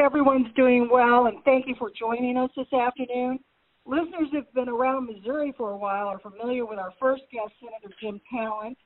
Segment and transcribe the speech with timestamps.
[0.00, 3.38] everyone's doing well, and thank you for joining us this afternoon.
[3.86, 7.94] Listeners who've been around Missouri for a while are familiar with our first guest, Senator
[8.00, 8.78] Jim Talent.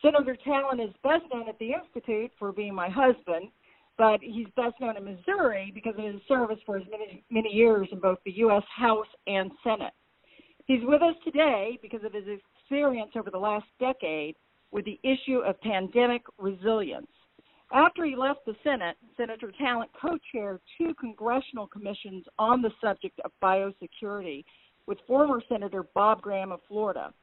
[0.00, 3.48] Senator Talent is best known at the Institute for being my husband,
[3.98, 7.88] but he's best known in Missouri because of his service for as many, many years
[7.92, 8.64] in both the U.S.
[8.76, 9.92] House and Senate.
[10.66, 12.24] He's with us today because of his
[12.60, 14.36] experience over the last decade
[14.70, 17.10] with the issue of pandemic resilience.
[17.72, 23.18] After he left the Senate, Senator Talent co chaired two congressional commissions on the subject
[23.24, 24.44] of biosecurity
[24.86, 27.14] with former Senator Bob Graham of Florida.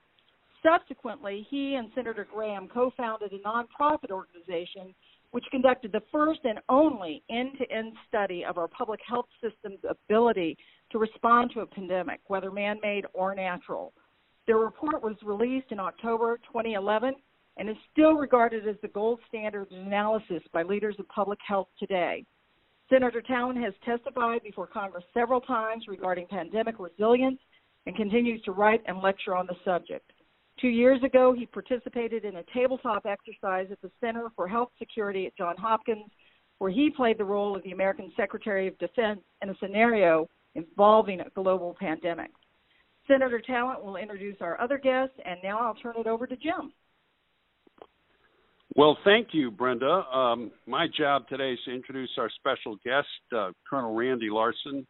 [0.63, 4.95] Subsequently, he and Senator Graham co founded a nonprofit organization
[5.31, 9.77] which conducted the first and only end to end study of our public health system's
[9.87, 10.57] ability
[10.91, 13.93] to respond to a pandemic, whether man made or natural.
[14.47, 17.13] Their report was released in October 2011
[17.59, 22.25] and is still regarded as the gold standard analysis by leaders of public health today.
[22.89, 27.39] Senator Talent has testified before Congress several times regarding pandemic resilience
[27.85, 30.09] and continues to write and lecture on the subject.
[30.59, 35.27] Two years ago, he participated in a tabletop exercise at the Center for Health Security
[35.27, 36.09] at Johns Hopkins,
[36.57, 41.19] where he played the role of the American Secretary of Defense in a scenario involving
[41.19, 42.31] a global pandemic.
[43.07, 46.73] Senator Talent will introduce our other guests, and now I'll turn it over to Jim.
[48.79, 50.05] Well, thank you, Brenda.
[50.09, 54.87] Um, my job today is to introduce our special guest, uh, Colonel Randy Larsen,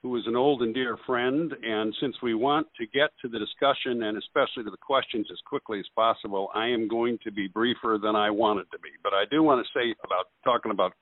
[0.00, 1.52] who is an old and dear friend.
[1.60, 5.38] And since we want to get to the discussion and especially to the questions as
[5.44, 8.90] quickly as possible, I am going to be briefer than I wanted to be.
[9.02, 10.92] But I do want to say about talking about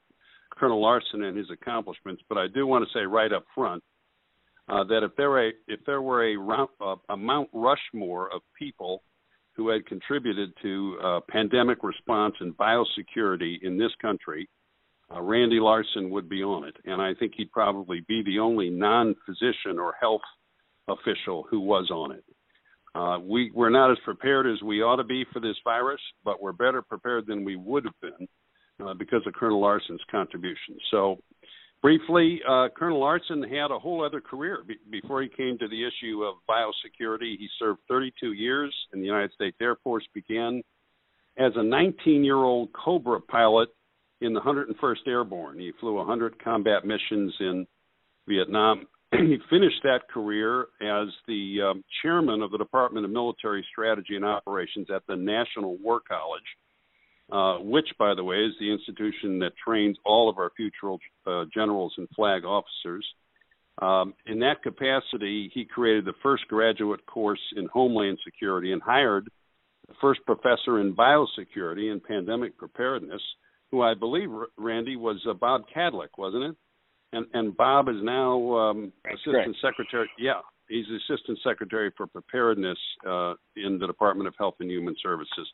[0.59, 2.23] Colonel Larsen and his accomplishments.
[2.27, 3.85] But I do want to say right up front
[4.71, 6.39] uh, that if there were a, if there were a,
[6.81, 9.03] a, a Mount Rushmore of people
[9.59, 14.49] who had contributed to uh, pandemic response and biosecurity in this country,
[15.13, 16.77] uh, Randy Larsen would be on it.
[16.85, 20.23] And I think he'd probably be the only non physician or health
[20.87, 22.25] official who was on it.
[22.95, 26.41] Uh, we, we're not as prepared as we ought to be for this virus, but
[26.41, 28.29] we're better prepared than we would have been
[28.87, 30.79] uh, because of Colonel Larsen's contribution.
[30.93, 31.19] So
[31.81, 35.85] Briefly, uh, Colonel Larsen had a whole other career be- before he came to the
[35.87, 37.39] issue of biosecurity.
[37.39, 40.63] He served 32 years in the United States Air Force, began
[41.39, 43.69] as a 19 year old Cobra pilot
[44.21, 45.61] in the 101st Airborne.
[45.61, 47.67] He flew 100 combat missions in
[48.27, 48.87] Vietnam.
[49.13, 54.25] he finished that career as the um, chairman of the Department of Military Strategy and
[54.25, 56.43] Operations at the National War College
[57.31, 60.97] uh, which, by the way, is the institution that trains all of our future
[61.27, 63.07] uh, generals and flag officers.
[63.81, 69.29] Um, in that capacity, he created the first graduate course in Homeland Security and hired
[69.87, 73.23] the first professor in biosecurity and pandemic preparedness,
[73.71, 76.57] who I believe, Randy, was uh, Bob Kadlec, wasn't it?
[77.13, 80.11] And, and Bob is now um, assistant secretary.
[80.19, 85.49] Yeah, he's assistant secretary for preparedness uh, in the Department of Health and Human Services.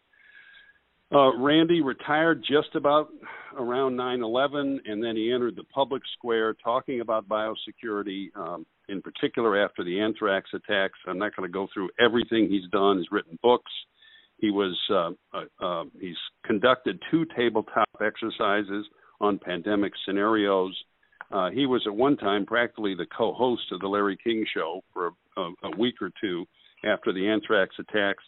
[1.12, 3.08] Uh, Randy retired just about
[3.56, 9.00] around 9 11, and then he entered the public square talking about biosecurity, um, in
[9.02, 10.98] particular after the anthrax attacks.
[11.06, 12.98] I'm not going to go through everything he's done.
[12.98, 13.70] He's written books.
[14.38, 18.86] He was uh, uh, uh, he's conducted two tabletop exercises
[19.20, 20.74] on pandemic scenarios.
[21.30, 25.12] Uh, he was at one time practically the co-host of the Larry King Show for
[25.36, 26.44] a, a, a week or two
[26.84, 28.22] after the anthrax attacks.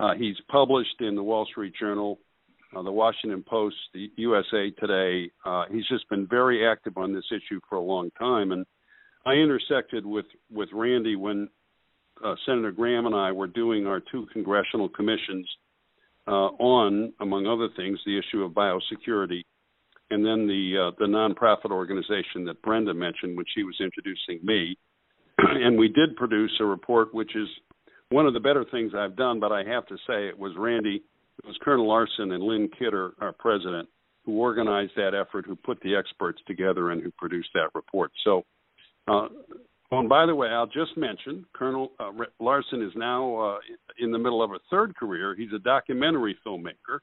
[0.00, 2.18] Uh, he's published in the Wall Street Journal,
[2.74, 5.30] uh, the Washington Post, the USA Today.
[5.44, 8.64] Uh, he's just been very active on this issue for a long time, and
[9.26, 11.50] I intersected with with Randy when
[12.24, 15.46] uh, Senator Graham and I were doing our two congressional commissions
[16.26, 19.42] uh, on, among other things, the issue of biosecurity,
[20.10, 24.78] and then the uh, the nonprofit organization that Brenda mentioned when she was introducing me.
[25.38, 27.48] and we did produce a report which is
[28.10, 31.02] one of the better things I've done, but I have to say it was Randy,
[31.42, 33.88] it was Colonel Larsen and Lynne Kidder, our president,
[34.26, 38.10] who organized that effort, who put the experts together, and who produced that report.
[38.24, 38.44] So,
[39.08, 39.28] uh,
[39.92, 42.10] oh, and by the way, I'll just mention Colonel uh,
[42.40, 43.58] Larsen is now uh,
[43.98, 45.34] in the middle of a third career.
[45.36, 46.98] He's a documentary filmmaker,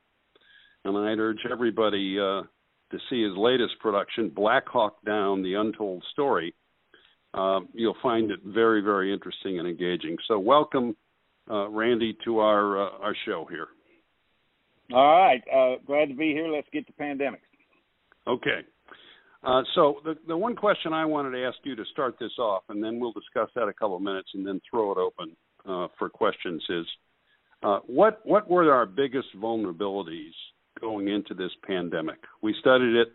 [0.84, 2.44] and I'd urge everybody uh,
[2.92, 6.54] to see his latest production, Black Hawk Down: The Untold Story
[7.34, 10.18] um, you'll find it very, very interesting and engaging.
[10.28, 10.96] So, welcome,
[11.50, 13.68] uh, Randy, to our uh, our show here.
[14.94, 16.48] All right, uh, glad to be here.
[16.48, 17.40] Let's get to pandemics.
[18.26, 18.62] Okay.
[19.44, 22.64] Uh, so the the one question I wanted to ask you to start this off,
[22.70, 25.36] and then we'll discuss that a couple of minutes, and then throw it open
[25.68, 26.64] uh, for questions.
[26.70, 26.86] Is
[27.64, 30.34] uh, what what were our biggest vulnerabilities
[30.82, 32.18] going into this pandemic?
[32.42, 33.10] We studied it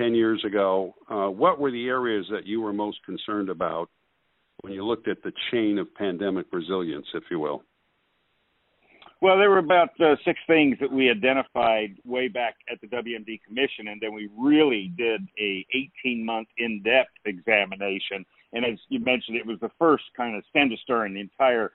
[0.00, 3.90] 10 years ago, uh, what were the areas that you were most concerned about
[4.62, 7.62] when you looked at the chain of pandemic resilience, if you will?
[9.20, 13.40] Well, there were about uh, six things that we identified way back at the WMD
[13.46, 15.66] Commission, and then we really did a
[16.06, 18.24] 18 month in depth examination.
[18.54, 21.72] And as you mentioned, it was the first kind of to stern the entire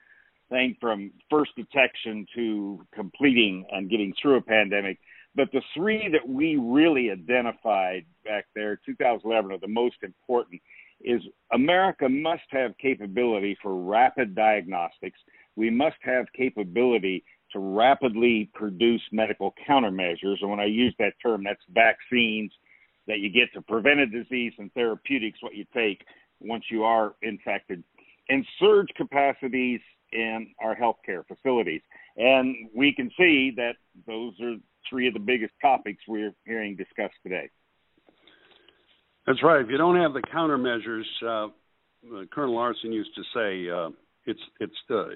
[0.50, 4.98] thing from first detection to completing and getting through a pandemic.
[5.36, 10.60] But the three that we really identified back there, 2011, are the most important.
[11.02, 11.20] Is
[11.52, 15.18] America must have capability for rapid diagnostics.
[15.54, 17.22] We must have capability
[17.52, 20.36] to rapidly produce medical countermeasures.
[20.40, 22.50] And when I use that term, that's vaccines
[23.06, 26.02] that you get to prevent a disease and therapeutics, what you take
[26.40, 27.84] once you are infected,
[28.30, 29.80] and surge capacities
[30.12, 31.82] in our healthcare facilities.
[32.16, 34.56] And we can see that those are
[34.88, 37.50] three of the biggest topics we're hearing discussed today.
[39.26, 39.60] That's right.
[39.60, 41.48] If you don't have the countermeasures, uh,
[42.32, 43.90] Colonel Larsen used to say, uh,
[44.26, 45.06] it's it's uh,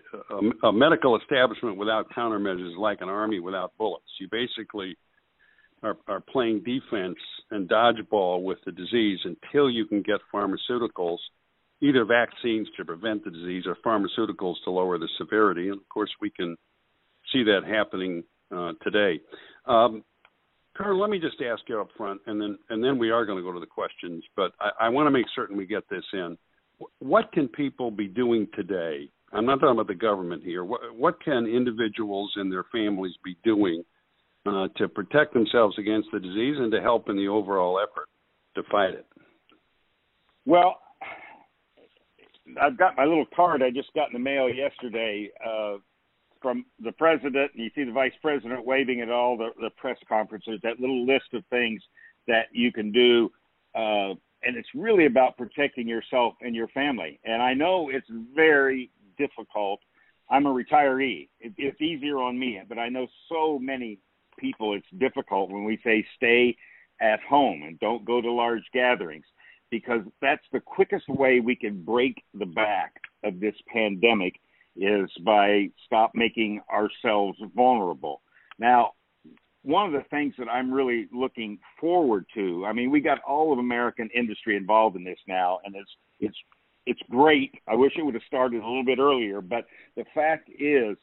[0.63, 4.05] a, a medical establishment without countermeasures is like an army without bullets.
[4.21, 4.97] You basically
[5.83, 7.19] are, are playing defense
[7.51, 11.19] and dodgeball with the disease until you can get pharmaceuticals,
[11.81, 15.69] either vaccines to prevent the disease or pharmaceuticals to lower the severity.
[15.69, 16.57] And of course, we can
[17.33, 18.23] see that happening
[18.55, 19.21] uh, today.
[19.67, 20.05] Um,
[20.77, 23.39] Colonel, let me just ask you up front, and then and then we are going
[23.39, 24.25] to go to the questions.
[24.37, 26.37] But I, I want to make certain we get this in
[26.99, 29.11] what can people be doing today?
[29.33, 30.65] I'm not talking about the government here.
[30.65, 33.85] What, what can individuals and their families be doing
[34.47, 38.09] uh, to protect themselves against the disease and to help in the overall effort
[38.57, 39.07] to fight it?
[40.47, 40.81] Well,
[42.61, 45.77] I've got my little card I just got in the mail yesterday uh,
[46.41, 49.99] from the president, and you see the vice president waving at all the, the press
[50.09, 50.59] conferences.
[50.63, 51.83] That little list of things
[52.27, 53.31] that you can do
[53.75, 57.21] uh, and it's really about protecting yourself and your family.
[57.25, 59.81] And I know it's very difficult.
[60.31, 61.29] I'm a retiree.
[61.41, 63.99] It, it's easier on me, but I know so many
[64.39, 66.57] people it's difficult when we say stay
[67.01, 69.27] at home and don't go to large gatherings
[69.71, 74.41] because that's the quickest way we can break the back of this pandemic
[74.77, 78.23] is by stop making ourselves vulnerable.
[78.59, 78.93] Now,
[79.63, 82.65] one of the things that I'm really looking forward to.
[82.67, 86.37] I mean, we got all of American industry involved in this now, and it's it's
[86.87, 87.53] it's great.
[87.69, 90.97] I wish it would have started a little bit earlier, but the fact is,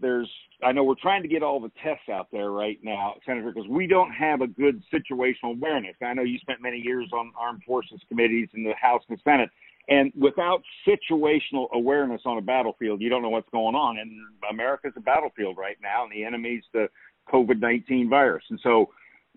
[0.00, 0.28] there's
[0.62, 3.68] I know we're trying to get all the tests out there right now, Senator, because
[3.68, 5.96] we don't have a good situational awareness.
[6.02, 9.48] I know you spent many years on armed forces committees in the House and Senate,
[9.88, 13.98] and without situational awareness on a battlefield, you don't know what's going on.
[13.98, 14.12] And
[14.50, 16.88] America's a battlefield right now, and the enemy's the
[17.32, 18.44] COVID 19 virus.
[18.50, 18.90] And so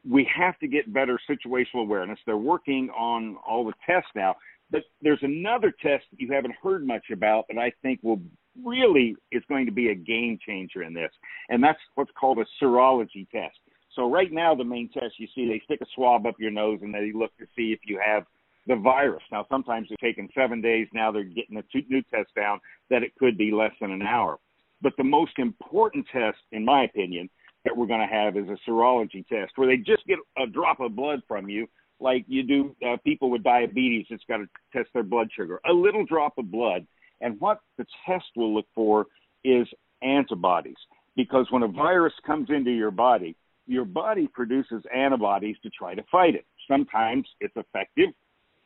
[0.07, 2.19] we have to get better situational awareness.
[2.25, 4.35] They're working on all the tests now.
[4.71, 8.21] But there's another test that you haven't heard much about that I think will
[8.63, 11.11] really is going to be a game changer in this,
[11.49, 13.57] and that's what's called a serology test.
[13.95, 16.79] So right now, the main test you see, they stick a swab up your nose
[16.81, 18.25] and they look to see if you have
[18.67, 19.23] the virus.
[19.31, 20.87] Now, sometimes they're taking seven days.
[20.93, 22.59] Now they're getting a new test down
[22.89, 24.39] that it could be less than an hour.
[24.81, 27.29] But the most important test, in my opinion,
[27.63, 30.79] that we're going to have is a serology test where they just get a drop
[30.79, 31.67] of blood from you,
[31.99, 35.59] like you do uh, people with diabetes that's got to test their blood sugar.
[35.69, 36.85] A little drop of blood.
[37.21, 39.07] And what the test will look for
[39.43, 39.67] is
[40.03, 40.75] antibodies.
[41.15, 43.35] Because when a virus comes into your body,
[43.67, 46.45] your body produces antibodies to try to fight it.
[46.67, 48.09] Sometimes it's effective,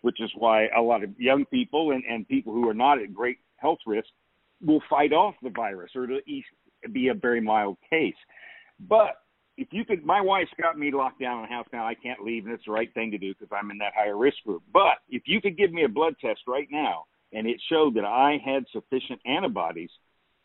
[0.01, 3.13] which is why a lot of young people and, and people who are not at
[3.13, 4.08] great health risk
[4.62, 6.20] will fight off the virus or to
[6.91, 8.15] be a very mild case.
[8.79, 9.22] But
[9.58, 11.86] if you could, my wife's got me locked down in the house now.
[11.86, 14.18] I can't leave, and it's the right thing to do because I'm in that higher
[14.18, 14.63] risk group.
[14.72, 18.06] But if you could give me a blood test right now and it showed that
[18.06, 19.91] I had sufficient antibodies,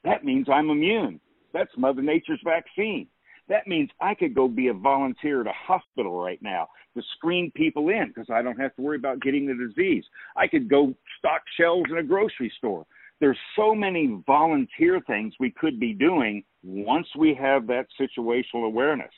[0.02, 1.20] that means I'm immune.
[1.52, 3.06] That's Mother Nature's vaccine.
[3.48, 7.52] That means I could go be a volunteer at a hospital right now to screen
[7.54, 10.04] people in because I don't have to worry about getting the disease.
[10.36, 12.86] I could go stock shelves in a grocery store
[13.20, 19.10] there's so many volunteer things we could be doing once we have that situational awareness.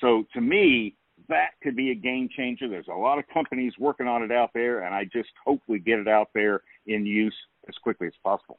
[0.00, 0.96] So to me,
[1.28, 2.68] that could be a game changer.
[2.68, 5.78] There's a lot of companies working on it out there, and I just hope we
[5.78, 7.34] get it out there in use
[7.68, 8.58] as quickly as possible.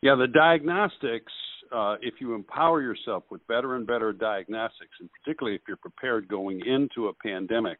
[0.00, 1.32] Yeah, the diagnostics,
[1.74, 6.28] uh, if you empower yourself with better and better diagnostics, and particularly if you're prepared
[6.28, 7.78] going into a pandemic,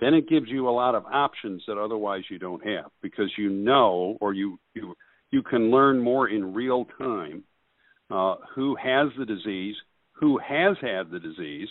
[0.00, 3.48] then it gives you a lot of options that otherwise you don't have because you
[3.50, 4.94] know or you, you
[5.30, 7.42] you can learn more in real time
[8.10, 9.74] uh, who has the disease,
[10.12, 11.68] who has had the disease,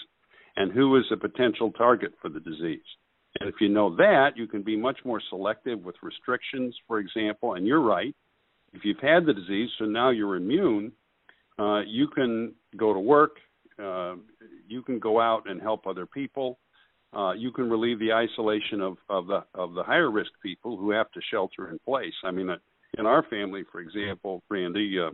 [0.55, 2.83] and who is a potential target for the disease.
[3.39, 7.55] And if you know that, you can be much more selective with restrictions, for example.
[7.55, 8.15] And you're right.
[8.73, 10.91] If you've had the disease, so now you're immune,
[11.57, 13.37] uh, you can go to work,
[13.81, 14.15] uh,
[14.67, 16.59] you can go out and help other people.
[17.15, 20.91] Uh, you can relieve the isolation of, of the of the higher risk people who
[20.91, 22.13] have to shelter in place.
[22.25, 22.57] I mean, uh,
[22.97, 25.11] in our family, for example, Randy, uh,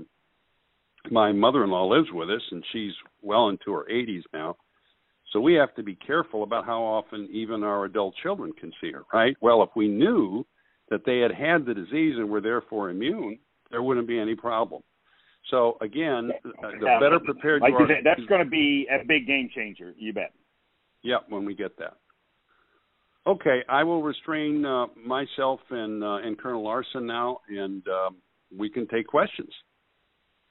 [1.12, 4.56] my mother-in-law lives with us, and she's well into her 80s now.
[5.32, 8.92] So we have to be careful about how often even our adult children can see
[8.92, 9.36] her, right?
[9.42, 10.46] Well, if we knew
[10.90, 13.40] that they had had the disease and were therefore immune,
[13.72, 14.82] there wouldn't be any problem.
[15.50, 19.28] So again, the better prepared like you are, said, that's going to be a big
[19.28, 19.94] game changer.
[19.98, 20.34] You bet.
[21.04, 21.98] Yeah, when we get that.
[23.28, 28.18] Okay, I will restrain uh, myself and uh, and Colonel Larsen now, and um,
[28.56, 29.50] we can take questions.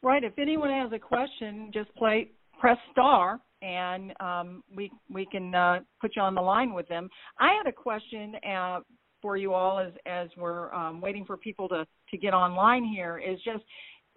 [0.02, 0.22] Right.
[0.22, 2.30] If anyone has a question, just play
[2.60, 7.08] press star, and um, we we can uh, put you on the line with them.
[7.38, 8.80] I had a question uh,
[9.20, 12.84] for you all as as we're um, waiting for people to to get online.
[12.84, 13.64] Here is just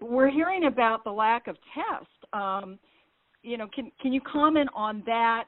[0.01, 2.13] we're hearing about the lack of tests.
[2.33, 2.79] Um,
[3.41, 5.45] you know, can can you comment on that?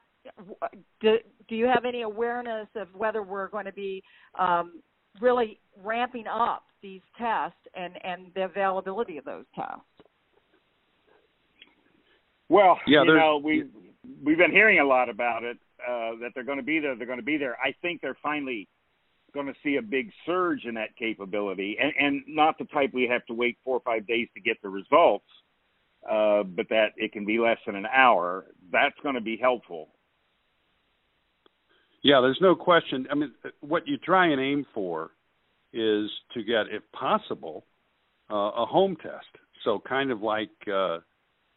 [1.02, 4.02] Do, do you have any awareness of whether we're going to be
[4.40, 4.82] um,
[5.22, 9.82] really ramping up these tests and and the availability of those tests?
[12.50, 13.66] Well, yeah, you know, we
[14.24, 16.96] we've been hearing a lot about it uh, that they're going to be there.
[16.96, 17.58] They're going to be there.
[17.64, 18.68] I think they're finally
[19.36, 23.08] going to see a big surge in that capability, and, and not the type we
[23.08, 25.28] have to wait four or five days to get the results,
[26.10, 28.48] uh, but that it can be less than an hour.
[28.72, 29.90] That's going to be helpful.
[32.02, 33.08] Yeah, there's no question.
[33.12, 35.12] I mean, what you try and aim for
[35.74, 37.66] is to get, if possible,
[38.32, 39.28] uh, a home test.
[39.64, 40.50] So kind of like.
[40.68, 41.00] Uh,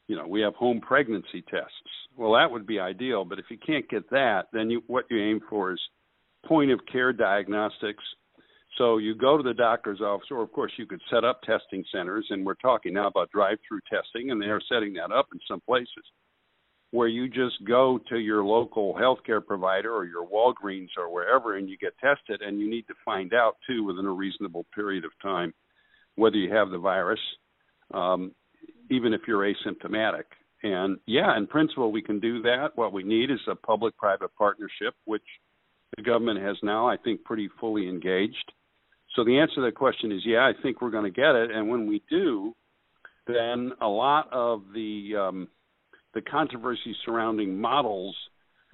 [0.09, 1.75] you know, we have home pregnancy tests.
[2.17, 5.23] Well, that would be ideal, but if you can't get that, then you, what you
[5.23, 5.81] aim for is
[6.49, 8.03] point of care diagnostics.
[8.77, 11.85] So you go to the doctor's office, or of course you could set up testing
[11.93, 15.61] centers, and we're talking now about drive-through testing, and they're setting that up in some
[15.61, 16.05] places
[16.91, 21.69] where you just go to your local healthcare provider or your Walgreens or wherever, and
[21.69, 25.11] you get tested, and you need to find out too within a reasonable period of
[25.21, 25.53] time
[26.15, 27.21] whether you have the virus.
[27.93, 28.33] Um,
[28.91, 30.25] even if you're asymptomatic.
[30.63, 32.71] And yeah, in principle, we can do that.
[32.75, 35.23] What we need is a public private partnership, which
[35.97, 38.53] the government has now, I think, pretty fully engaged.
[39.15, 41.51] So the answer to that question is yeah, I think we're going to get it.
[41.51, 42.55] And when we do,
[43.27, 45.49] then a lot of the um,
[46.15, 48.17] the controversy surrounding models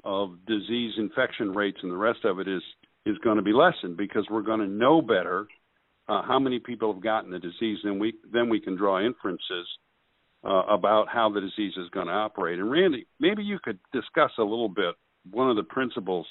[0.04, 2.62] of disease infection rates and the rest of it is
[3.06, 5.46] is going to be lessened because we're going to know better
[6.08, 9.66] uh, how many people have gotten the disease, and we then we can draw inferences
[10.44, 12.58] uh, about how the disease is going to operate.
[12.58, 14.94] And Randy, maybe you could discuss a little bit
[15.30, 16.26] one of the principles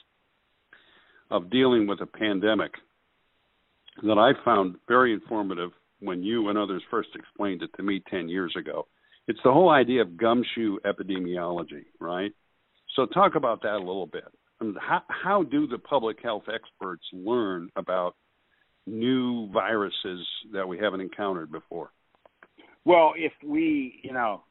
[1.33, 2.71] of dealing with a pandemic
[4.03, 8.29] that I found very informative when you and others first explained it to me 10
[8.29, 8.87] years ago.
[9.27, 12.31] It's the whole idea of gumshoe epidemiology, right?
[12.95, 14.25] So talk about that a little bit.
[14.79, 18.15] How, how do the public health experts learn about
[18.85, 21.91] new viruses that we haven't encountered before?
[22.85, 24.43] Well, if we, you know,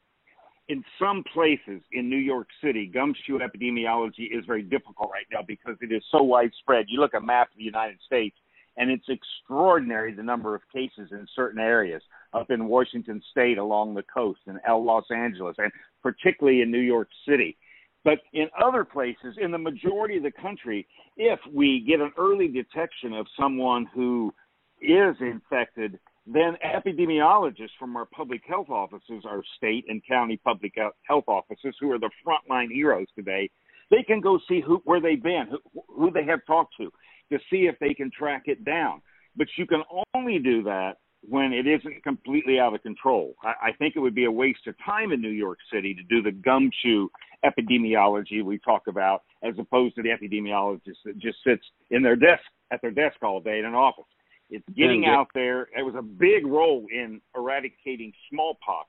[0.69, 5.75] in some places in New York City, gumshoe epidemiology is very difficult right now because
[5.81, 6.85] it is so widespread.
[6.87, 8.35] You look at a map of the United States,
[8.77, 12.01] and it's extraordinary the number of cases in certain areas
[12.33, 17.09] up in Washington State along the coast and Los Angeles, and particularly in New York
[17.27, 17.57] City.
[18.03, 22.47] But in other places, in the majority of the country, if we get an early
[22.47, 24.33] detection of someone who
[24.81, 31.25] is infected then epidemiologists from our public health offices, our state and county public health
[31.27, 33.49] offices, who are the frontline heroes today,
[33.91, 36.91] they can go see who where they've been, who, who they have talked to,
[37.31, 39.01] to see if they can track it down.
[39.35, 39.83] But you can
[40.15, 43.35] only do that when it isn't completely out of control.
[43.43, 46.03] I, I think it would be a waste of time in New York City to
[46.03, 47.07] do the gumshoe
[47.45, 52.43] epidemiology we talk about, as opposed to the epidemiologist that just sits in their desk
[52.71, 54.05] at their desk all day in an office.
[54.53, 55.63] It's getting out there.
[55.75, 58.87] It was a big role in eradicating smallpox.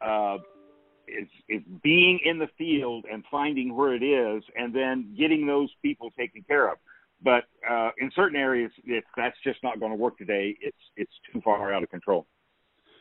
[0.00, 0.38] Uh,
[1.06, 5.70] it's, it's being in the field and finding where it is, and then getting those
[5.80, 6.78] people taken care of.
[7.22, 10.56] But uh, in certain areas, it, that's just not going to work today.
[10.60, 12.26] It's it's too far out of control.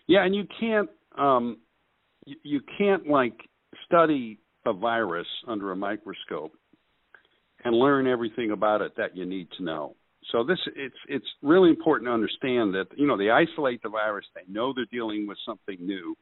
[0.08, 1.58] Yeah, and you can't um,
[2.26, 3.38] you, you can't like
[3.86, 6.54] study a virus under a microscope
[7.64, 9.96] and learn everything about it that you need to know.
[10.32, 14.26] So this it's it's really important to understand that you know they isolate the virus,
[14.34, 16.16] they know they're dealing with something new,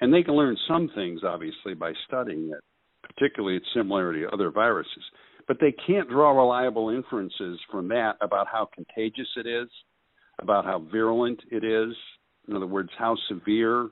[0.00, 2.62] and they can learn some things obviously by studying it,
[3.02, 5.04] particularly its similarity to other viruses.
[5.48, 9.68] but they can't draw reliable inferences from that about how contagious it is,
[10.40, 11.94] about how virulent it is.
[12.48, 13.84] In other words, how severe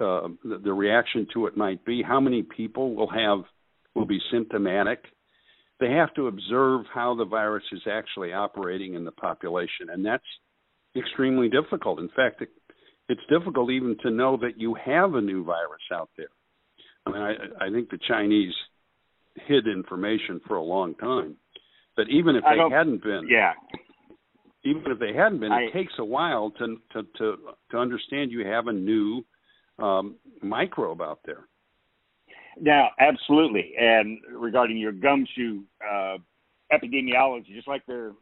[0.00, 3.44] uh, the, the reaction to it might be, how many people will have
[3.94, 5.04] will be symptomatic.
[5.78, 10.24] They have to observe how the virus is actually operating in the population, and that's
[10.96, 11.98] extremely difficult.
[11.98, 12.48] In fact, it,
[13.08, 16.28] it's difficult even to know that you have a new virus out there.
[17.04, 18.54] I mean, I, I think the Chinese
[19.46, 21.36] hid information for a long time,
[21.96, 23.52] but even if they hadn't been, yeah,
[24.64, 27.36] even if they hadn't been, I, it takes a while to to to
[27.70, 29.24] to understand you have a new
[29.78, 31.46] um, microbe out there.
[32.60, 33.74] Now, absolutely.
[33.78, 36.16] And regarding your gumshoe uh,
[36.72, 38.12] epidemiology, just like their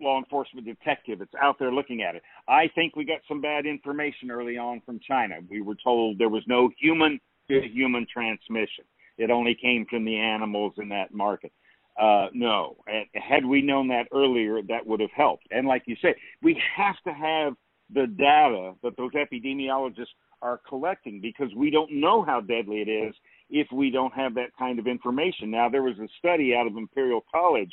[0.00, 2.22] law enforcement detective, it's out there looking at it.
[2.48, 5.36] I think we got some bad information early on from China.
[5.48, 8.84] We were told there was no human to human transmission.
[9.18, 11.52] It only came from the animals in that market.
[12.00, 12.76] Uh, no,
[13.14, 15.44] had we known that earlier, that would have helped.
[15.50, 17.52] And like you say, we have to have
[17.92, 20.06] the data that those epidemiologists
[20.40, 23.14] are collecting because we don't know how deadly it is
[23.52, 25.50] if we don't have that kind of information.
[25.50, 27.70] Now, there was a study out of Imperial College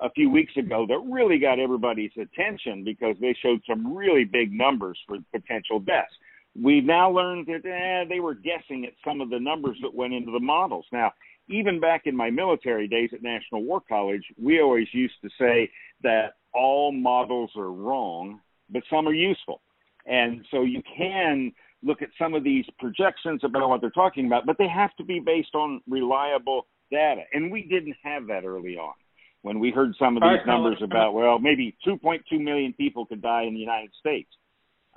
[0.00, 4.52] a few weeks ago that really got everybody's attention because they showed some really big
[4.52, 6.12] numbers for potential deaths.
[6.54, 10.14] We've now learned that eh, they were guessing at some of the numbers that went
[10.14, 10.86] into the models.
[10.92, 11.12] Now,
[11.48, 15.70] even back in my military days at National War College, we always used to say
[16.02, 18.40] that all models are wrong,
[18.70, 19.60] but some are useful.
[20.06, 21.52] And so you can
[21.86, 25.04] look at some of these projections about what they're talking about, but they have to
[25.04, 27.22] be based on reliable data.
[27.32, 28.94] And we didn't have that early on.
[29.42, 33.22] When we heard some of these right, numbers about, well, maybe 2.2 million people could
[33.22, 34.28] die in the United States.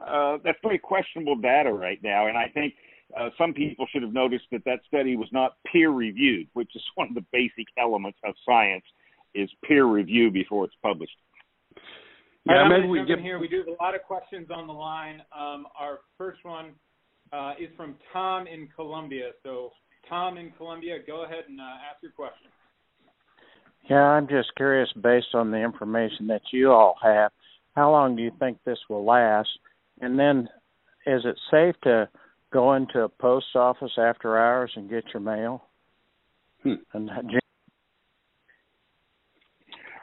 [0.04, 2.28] Uh, that's very questionable data right now.
[2.28, 2.74] And I think
[3.18, 6.82] uh, some people should have noticed that that study was not peer reviewed, which is
[6.96, 8.86] one of the basic elements of science
[9.36, 11.16] is peer review before it's published.
[12.50, 13.40] Yeah, right, maybe we get here.
[13.40, 15.22] We do have a lot of questions on the line.
[15.38, 16.72] Um, our first one
[17.32, 19.32] uh, is from Tom in Columbia.
[19.44, 19.72] So,
[20.08, 22.48] Tom in Columbia, go ahead and uh, ask your question.
[23.90, 27.32] Yeah, I'm just curious, based on the information that you all have,
[27.76, 29.50] how long do you think this will last?
[30.02, 30.50] And then,
[31.06, 32.10] is it safe to
[32.52, 35.64] go into a post office after hours and get your mail?
[36.64, 36.74] Hmm.
[36.94, 37.10] And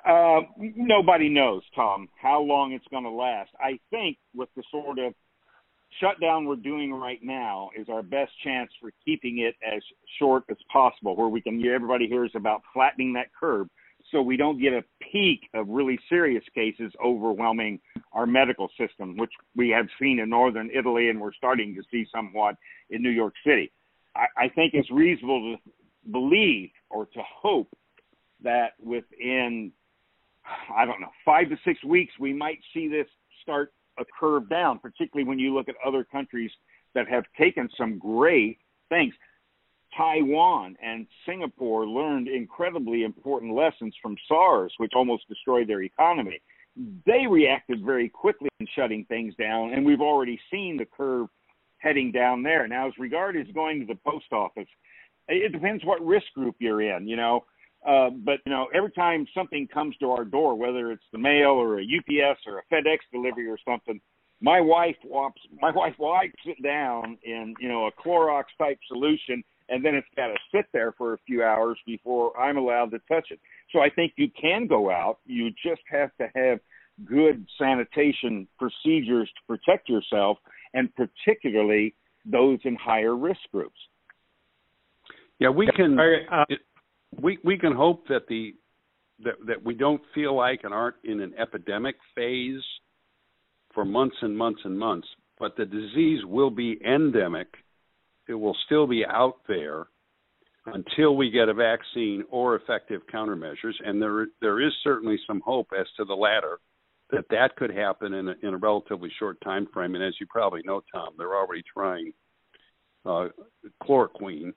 [0.07, 3.51] uh, nobody knows, Tom, how long it's going to last.
[3.61, 5.15] I think with the sort of
[6.01, 9.83] shutdown we're doing right now is our best chance for keeping it as
[10.19, 13.69] short as possible, where we can everybody hears about flattening that curve,
[14.13, 17.81] so we don't get a peak of really serious cases overwhelming
[18.13, 22.07] our medical system, which we have seen in northern Italy and we're starting to see
[22.15, 22.55] somewhat
[22.91, 23.73] in New York City.
[24.15, 27.69] I, I think it's reasonable to believe or to hope
[28.43, 29.73] that within
[30.75, 33.07] I don't know, five to six weeks, we might see this
[33.43, 36.51] start a curve down, particularly when you look at other countries
[36.95, 39.15] that have taken some great things.
[39.97, 46.41] Taiwan and Singapore learned incredibly important lessons from SARS, which almost destroyed their economy.
[47.07, 51.29] They reacted very quickly in shutting things down, and we've already seen the curve
[51.79, 52.69] heading down there.
[52.69, 54.69] Now, as regards going to the post office,
[55.29, 57.09] it depends what risk group you're in.
[57.09, 57.45] You know,
[57.87, 61.51] uh, but you know, every time something comes to our door, whether it's the mail
[61.51, 64.01] or a UPS or a FedEx delivery or something,
[64.41, 69.43] my wife wipes my wife wipes it down in you know a Clorox type solution,
[69.69, 72.99] and then it's got to sit there for a few hours before I'm allowed to
[73.09, 73.41] touch it.
[73.73, 75.19] So I think you can go out.
[75.25, 76.59] You just have to have
[77.05, 80.39] good sanitation procedures to protect yourself,
[80.75, 81.95] and particularly
[82.25, 83.79] those in higher risk groups.
[85.39, 85.99] Yeah, we can.
[85.99, 86.45] Uh,
[87.21, 88.55] we we can hope that the
[89.25, 92.63] that that we don't feel like and aren't in an epidemic phase
[93.75, 97.49] for months and months and months, but the disease will be endemic.
[98.29, 99.87] It will still be out there
[100.67, 105.69] until we get a vaccine or effective countermeasures, and there there is certainly some hope
[105.79, 106.59] as to the latter
[107.11, 109.95] that that could happen in a, in a relatively short time frame.
[109.95, 112.13] And as you probably know, Tom, they're already trying
[113.05, 113.29] uh,
[113.83, 114.53] chloroquine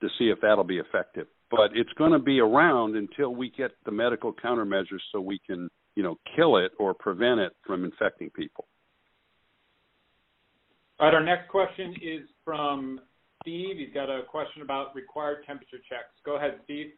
[0.00, 3.72] to see if that'll be effective but it's going to be around until we get
[3.84, 8.30] the medical countermeasures so we can, you know, kill it or prevent it from infecting
[8.30, 8.66] people.
[10.98, 13.00] All right, our next question is from
[13.42, 13.76] Steve.
[13.76, 16.14] He's got a question about required temperature checks.
[16.24, 16.92] Go ahead, Steve.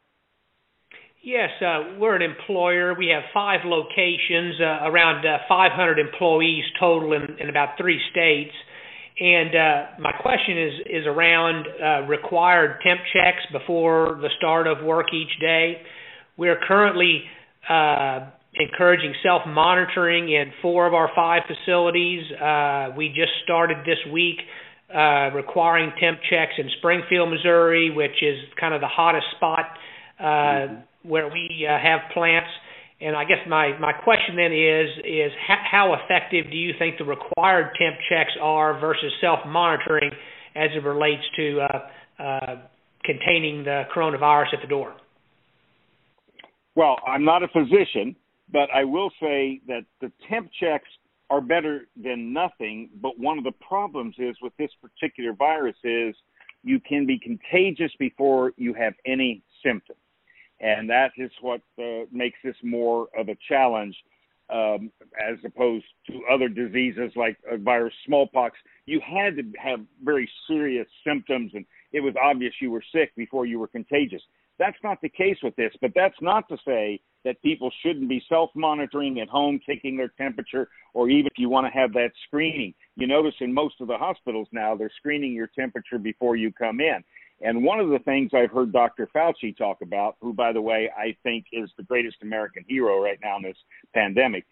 [1.21, 2.95] Yes, uh, we're an employer.
[2.95, 8.53] We have five locations, uh, around uh, 500 employees total in, in about three states.
[9.21, 14.85] And uh, my question is is around uh, required temp checks before the start of
[14.85, 15.83] work each day.
[16.37, 17.23] we're currently
[17.69, 22.23] uh, encouraging self monitoring in four of our five facilities.
[22.33, 24.39] Uh, we just started this week
[24.95, 29.67] uh, requiring temp checks in Springfield, Missouri, which is kind of the hottest spot
[30.19, 31.09] uh, mm-hmm.
[31.09, 32.51] where we uh, have plants.
[33.05, 37.05] And I guess my, my question then is is how effective do you think the
[37.05, 40.11] required temp checks are versus self monitoring
[40.57, 42.57] as it relates to uh, uh,
[43.05, 44.95] containing the coronavirus at the door?
[46.75, 48.17] Well, I'm not a physician,
[48.51, 50.89] but I will say that the temp checks
[51.29, 52.89] are better than nothing.
[53.03, 56.15] But one of the problems is with this particular virus is
[56.63, 59.99] you can be contagious before you have any symptoms.
[60.61, 63.97] And that is what uh, makes this more of a challenge
[64.51, 68.59] um, as opposed to other diseases like a virus, smallpox.
[68.87, 73.47] You had to have very serious symptoms, and it was obvious you were sick before
[73.47, 74.23] you were contagious.
[74.59, 78.23] That's not the case with this, but that's not to say that people shouldn't be
[78.29, 82.11] self monitoring at home, taking their temperature, or even if you want to have that
[82.27, 82.75] screening.
[82.97, 86.81] You notice in most of the hospitals now, they're screening your temperature before you come
[86.81, 87.03] in.
[87.45, 89.07] And one of the things I've heard Dr.
[89.15, 93.19] Fauci talk about, who, by the way, I think is the greatest American hero right
[93.23, 93.57] now in this
[93.93, 94.47] pandemic,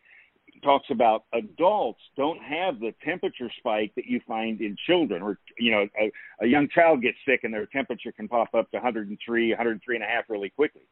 [0.62, 5.72] talks about adults don't have the temperature spike that you find in children or you
[5.72, 9.48] know a, a young child gets sick and their temperature can pop up to 103
[9.50, 10.82] 103 and a half really quickly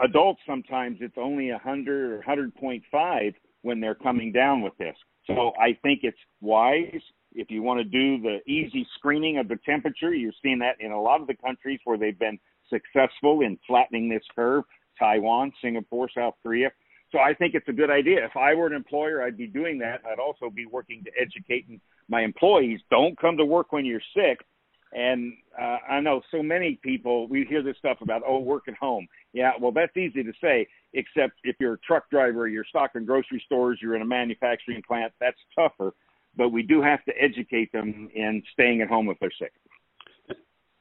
[0.00, 5.72] adults sometimes it's only 100 or 100.5 when they're coming down with this so i
[5.82, 7.00] think it's wise
[7.34, 10.92] if you want to do the easy screening of the temperature you're seeing that in
[10.92, 12.38] a lot of the countries where they've been
[12.70, 14.64] successful in flattening this curve
[14.98, 16.70] taiwan singapore south korea
[17.14, 18.24] so I think it's a good idea.
[18.24, 20.00] If I were an employer, I'd be doing that.
[20.04, 21.64] I'd also be working to educate
[22.08, 22.80] my employees.
[22.90, 24.44] Don't come to work when you're sick.
[24.92, 28.74] And uh, I know so many people, we hear this stuff about, oh, work at
[28.74, 29.06] home.
[29.32, 33.42] Yeah, well, that's easy to say, except if you're a truck driver, you're stocking grocery
[33.46, 35.92] stores, you're in a manufacturing plant, that's tougher.
[36.36, 39.52] But we do have to educate them in staying at home if they're sick.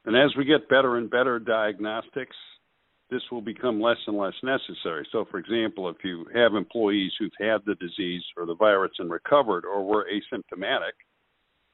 [0.05, 2.35] And as we get better and better diagnostics,
[3.09, 5.07] this will become less and less necessary.
[5.11, 9.09] So, for example, if you have employees who've had the disease or the virus and
[9.09, 10.93] recovered or were asymptomatic,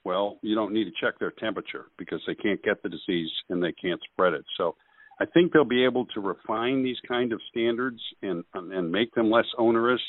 [0.04, 3.64] well, you don't need to check their temperature because they can't get the disease and
[3.64, 4.46] they can't spread it.
[4.58, 4.76] So,
[5.22, 9.30] I think they'll be able to refine these kind of standards and and make them
[9.30, 10.02] less onerous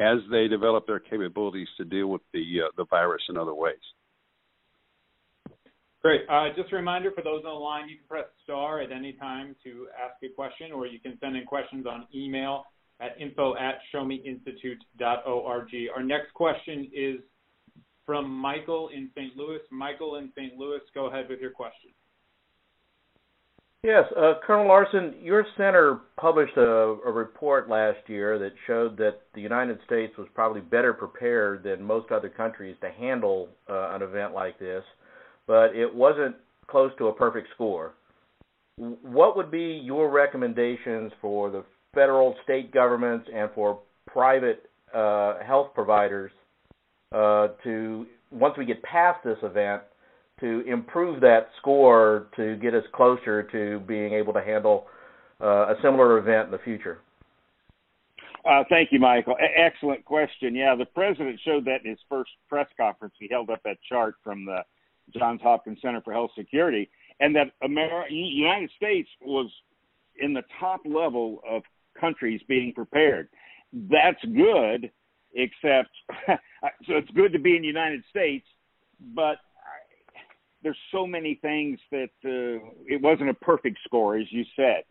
[0.00, 3.76] as they develop their capabilities to deal with the uh, the virus in other ways.
[6.02, 6.22] Great.
[6.30, 9.12] Uh, just a reminder for those on the line, you can press star at any
[9.12, 12.64] time to ask a question, or you can send in questions on email
[13.00, 15.70] at info at showmeinstitute.org.
[15.94, 17.16] Our next question is
[18.06, 19.36] from Michael in St.
[19.36, 19.60] Louis.
[19.70, 20.56] Michael in St.
[20.56, 21.90] Louis, go ahead with your question.
[23.82, 29.20] Yes, uh, Colonel Larsen, your center published a, a, report last year that showed that
[29.34, 34.02] the United States was probably better prepared than most other countries to handle uh, an
[34.02, 34.84] event like this
[35.50, 36.36] but it wasn't
[36.68, 37.94] close to a perfect score.
[38.76, 45.74] What would be your recommendations for the federal, state governments, and for private uh, health
[45.74, 46.30] providers
[47.12, 49.82] uh, to once we get past this event
[50.40, 54.86] to improve that score to get us closer to being able to handle
[55.40, 56.98] uh, a similar event in the future?
[58.48, 59.36] Uh, thank you, Michael.
[59.40, 60.54] A- excellent question.
[60.54, 63.14] Yeah, the president showed that in his first press conference.
[63.18, 64.60] He held up that chart from the
[65.18, 66.88] Johns Hopkins Center for Health Security,
[67.20, 69.50] and that America, United States was
[70.20, 71.62] in the top level of
[71.98, 73.28] countries being prepared.
[73.72, 74.90] That's good,
[75.34, 75.90] except
[76.26, 78.46] so it's good to be in the United States,
[79.14, 79.36] but
[80.62, 84.82] there's so many things that uh, it wasn't a perfect score, as you said.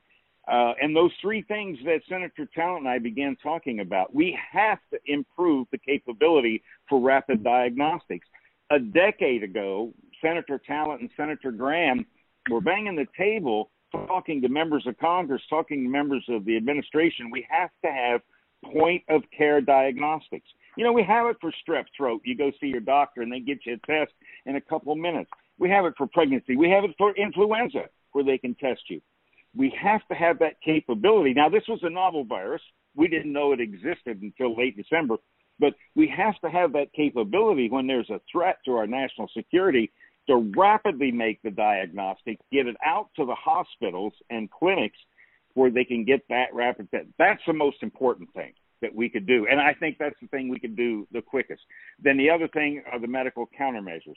[0.47, 4.79] Uh, and those three things that Senator Talent and I began talking about, we have
[4.91, 8.27] to improve the capability for rapid diagnostics.
[8.71, 12.05] A decade ago, Senator Talent and Senator Graham
[12.49, 17.32] were banging the table talking to members of Congress, talking to members of the administration.
[17.32, 18.21] We have to have
[18.63, 20.47] point of care diagnostics.
[20.77, 22.21] You know, we have it for strep throat.
[22.25, 24.12] You go see your doctor and they get you a test
[24.45, 25.29] in a couple of minutes.
[25.60, 26.56] We have it for pregnancy.
[26.56, 29.02] We have it for influenza where they can test you.
[29.56, 31.34] We have to have that capability.
[31.34, 32.62] Now, this was a novel virus.
[32.95, 35.17] We didn't know it existed until late December,
[35.60, 39.91] but we have to have that capability when there's a threat to our national security
[40.28, 44.98] to rapidly make the diagnostic, get it out to the hospitals and clinics
[45.56, 47.08] where they can get that rapid test.
[47.17, 49.48] That's the most important thing that we could do.
[49.50, 51.62] And I think that's the thing we could do the quickest.
[52.02, 54.15] Then the other thing are the medical countermeasures.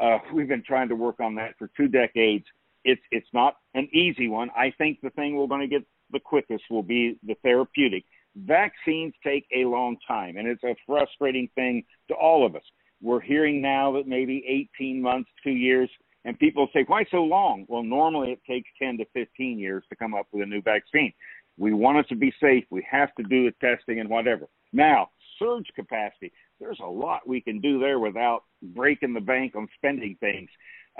[0.00, 2.44] Uh, we've been trying to work on that for two decades.
[2.84, 4.50] It's it's not an easy one.
[4.56, 8.04] I think the thing we're going to get the quickest will be the therapeutic.
[8.34, 12.62] Vaccines take a long time, and it's a frustrating thing to all of us.
[13.00, 14.44] We're hearing now that maybe
[14.78, 15.90] 18 months, two years,
[16.24, 17.66] and people say, why so long?
[17.68, 21.12] Well, normally it takes 10 to 15 years to come up with a new vaccine.
[21.58, 22.64] We want it to be safe.
[22.70, 24.46] We have to do the testing and whatever.
[24.72, 26.32] Now, surge capacity.
[26.62, 30.48] There's a lot we can do there without breaking the bank on spending things.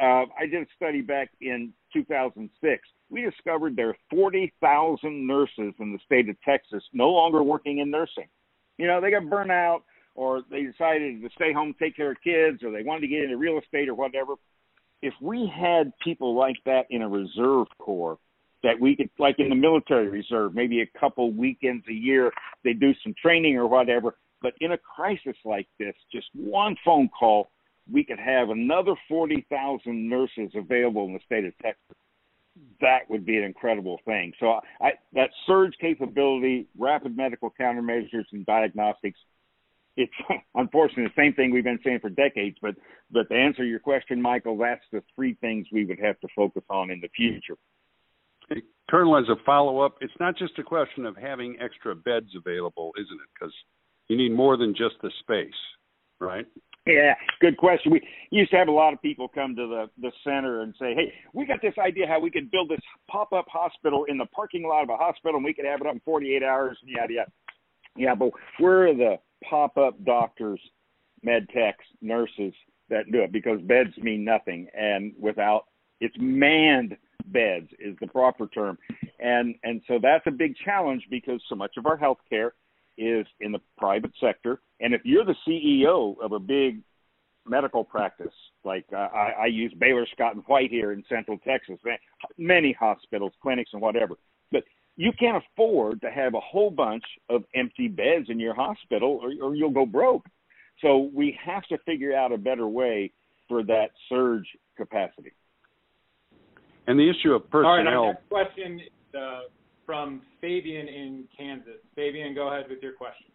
[0.01, 2.89] Uh, I did a study back in 2006.
[3.11, 7.93] We discovered there are 40,000 nurses in the state of Texas no longer working in
[7.93, 8.27] nursing.
[8.77, 9.85] You know, they got burnt out
[10.17, 13.23] or they decided to stay home, take care of kids, or they wanted to get
[13.23, 14.35] into real estate or whatever.
[15.01, 18.19] If we had people like that in a reserve corps,
[18.63, 22.33] that we could, like in the military reserve, maybe a couple weekends a year,
[22.65, 24.17] they do some training or whatever.
[24.43, 27.51] But in a crisis like this, just one phone call
[27.91, 31.97] we could have another 40,000 nurses available in the state of Texas,
[32.81, 34.33] that would be an incredible thing.
[34.39, 39.19] So I, that surge capability, rapid medical countermeasures and diagnostics,
[39.97, 40.13] it's
[40.55, 42.57] unfortunately the same thing we've been saying for decades.
[42.61, 42.77] But
[43.11, 46.63] but to answer your question, Michael, that's the three things we would have to focus
[46.69, 47.57] on in the future.
[48.91, 52.93] Colonel, as a follow up, it's not just a question of having extra beds available,
[52.99, 53.29] isn't it?
[53.39, 53.55] Because
[54.13, 55.49] you need more than just the space,
[56.21, 56.47] right?
[56.87, 57.93] Yeah, good question.
[57.93, 60.95] We used to have a lot of people come to the the center and say,
[60.95, 64.27] "Hey, we got this idea how we could build this pop up hospital in the
[64.27, 66.91] parking lot of a hospital, and we could have it up in 48 hours." And
[66.91, 67.33] yada yada.
[67.97, 70.61] Yeah, but we're the pop up doctors,
[71.23, 72.53] med techs, nurses
[72.91, 75.67] that do it because beds mean nothing, and without
[76.01, 76.97] it's manned
[77.27, 78.77] beds is the proper term,
[79.21, 82.51] and and so that's a big challenge because so much of our healthcare
[82.99, 84.61] is in the private sector.
[84.81, 86.81] And if you're the CEO of a big
[87.47, 91.79] medical practice, like uh, I, I use Baylor Scott and White here in Central Texas,
[92.39, 94.17] many hospitals, clinics, and whatever,
[94.51, 94.63] but
[94.97, 99.33] you can't afford to have a whole bunch of empty beds in your hospital, or,
[99.43, 100.27] or you'll go broke.
[100.81, 103.13] So we have to figure out a better way
[103.49, 105.33] for that surge capacity.
[106.87, 107.67] And the issue of personnel.
[107.67, 108.81] All right, our next question.
[109.15, 109.41] Uh,
[109.87, 111.81] from Fabian in Kansas.
[111.95, 113.27] Fabian, go ahead with your question.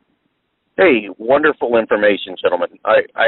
[0.77, 2.69] Hey, wonderful information, gentlemen.
[2.85, 3.27] I, I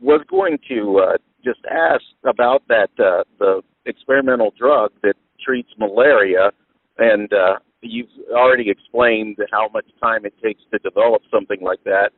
[0.00, 6.50] was going to uh, just ask about that uh, the experimental drug that treats malaria,
[6.98, 12.10] and uh, you've already explained how much time it takes to develop something like that.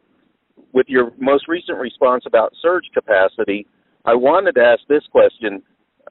[0.73, 3.67] With your most recent response about surge capacity,
[4.05, 5.63] I wanted to ask this question.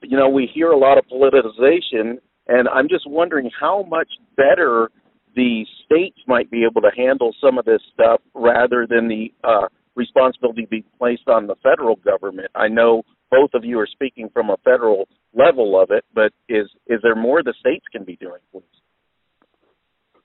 [0.01, 2.19] You know, we hear a lot of politicization
[2.49, 4.89] and I'm just wondering how much better
[5.35, 9.67] the states might be able to handle some of this stuff rather than the uh,
[9.95, 12.49] responsibility be placed on the federal government.
[12.55, 16.67] I know both of you are speaking from a federal level of it, but is
[16.87, 18.63] is there more the states can be doing, please?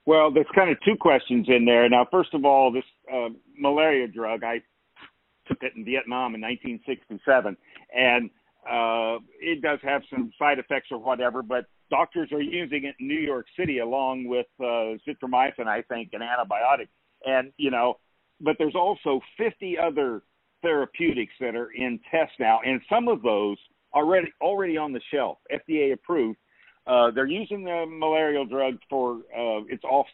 [0.06, 1.88] Well, there's kind of two questions in there.
[1.88, 4.60] Now, first of all, this uh, malaria drug, I
[5.46, 7.56] took it in Vietnam in 1967,
[7.94, 8.30] and
[8.70, 13.08] uh, it does have some side effects or whatever, but doctors are using it in
[13.08, 16.88] New York City along with uh, zithromycin, I think, an antibiotic.
[17.24, 17.98] And, you know,
[18.40, 20.22] but there's also 50 other
[20.62, 23.56] therapeutics that are in test now, and some of those
[23.94, 26.38] already, already on the shelf, FDA approved.
[26.86, 30.06] Uh, they're using the malarial drug for, uh, it's off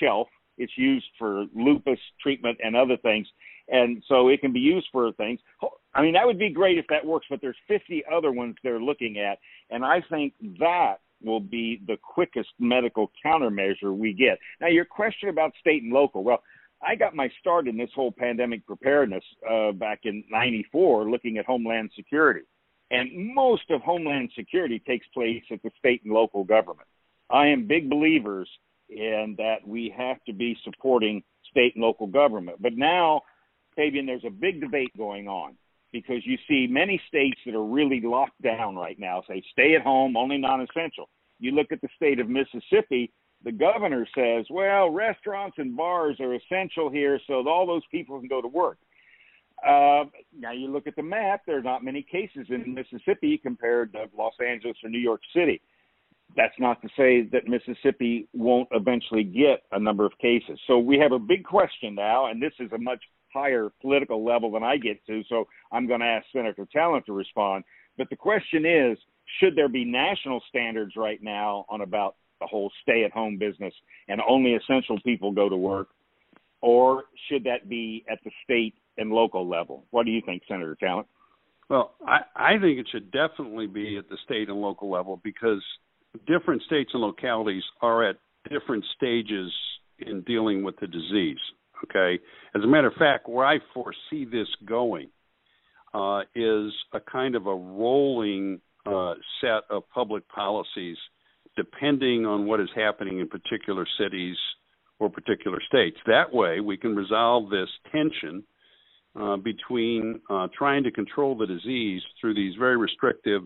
[0.00, 0.28] shelf.
[0.58, 3.26] It's used for lupus treatment and other things.
[3.68, 5.40] And so it can be used for things.
[5.94, 8.80] I mean, that would be great if that works, but there's 50 other ones they're
[8.80, 9.38] looking at.
[9.70, 14.38] And I think that will be the quickest medical countermeasure we get.
[14.60, 16.22] Now, your question about state and local.
[16.22, 16.42] Well,
[16.86, 21.46] I got my start in this whole pandemic preparedness uh, back in '94, looking at
[21.46, 22.42] Homeland Security,
[22.90, 26.86] and most of Homeland Security takes place at the state and local government.
[27.30, 28.48] I am big believers
[28.88, 32.62] in that we have to be supporting state and local government.
[32.62, 33.22] But now,
[33.74, 35.56] Fabian, there's a big debate going on
[35.92, 39.82] because you see many states that are really locked down right now say stay at
[39.82, 41.08] home, only non essential.
[41.38, 43.12] You look at the state of Mississippi,
[43.44, 48.28] the governor says, well, restaurants and bars are essential here, so all those people can
[48.28, 48.78] go to work.
[49.66, 50.04] Uh,
[50.36, 54.06] now you look at the map, there are not many cases in Mississippi compared to
[54.16, 55.60] Los Angeles or New York City.
[56.36, 60.60] That's not to say that Mississippi won't eventually get a number of cases.
[60.66, 64.50] So we have a big question now, and this is a much higher political level
[64.52, 67.64] than I get to, so I'm going to ask Senator Talent to respond.
[67.96, 68.98] But the question is
[69.40, 73.74] should there be national standards right now on about the whole stay at home business
[74.08, 75.88] and only essential people go to work?
[76.60, 79.84] Or should that be at the state and local level?
[79.90, 81.06] What do you think, Senator Talent?
[81.68, 85.62] Well, I, I think it should definitely be at the state and local level because
[86.26, 88.16] different states and localities are at
[88.50, 89.52] different stages
[89.98, 91.38] in dealing with the disease.
[91.84, 92.20] Okay,
[92.54, 95.10] as a matter of fact, where I foresee this going
[95.94, 100.96] uh, is a kind of a rolling uh, set of public policies,
[101.56, 104.36] depending on what is happening in particular cities
[104.98, 105.96] or particular states.
[106.06, 108.42] That way, we can resolve this tension
[109.18, 113.42] uh, between uh, trying to control the disease through these very restrictive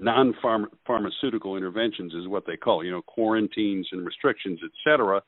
[0.00, 5.22] non-pharmaceutical interventions is what they call, you know, quarantines and restrictions, et cetera,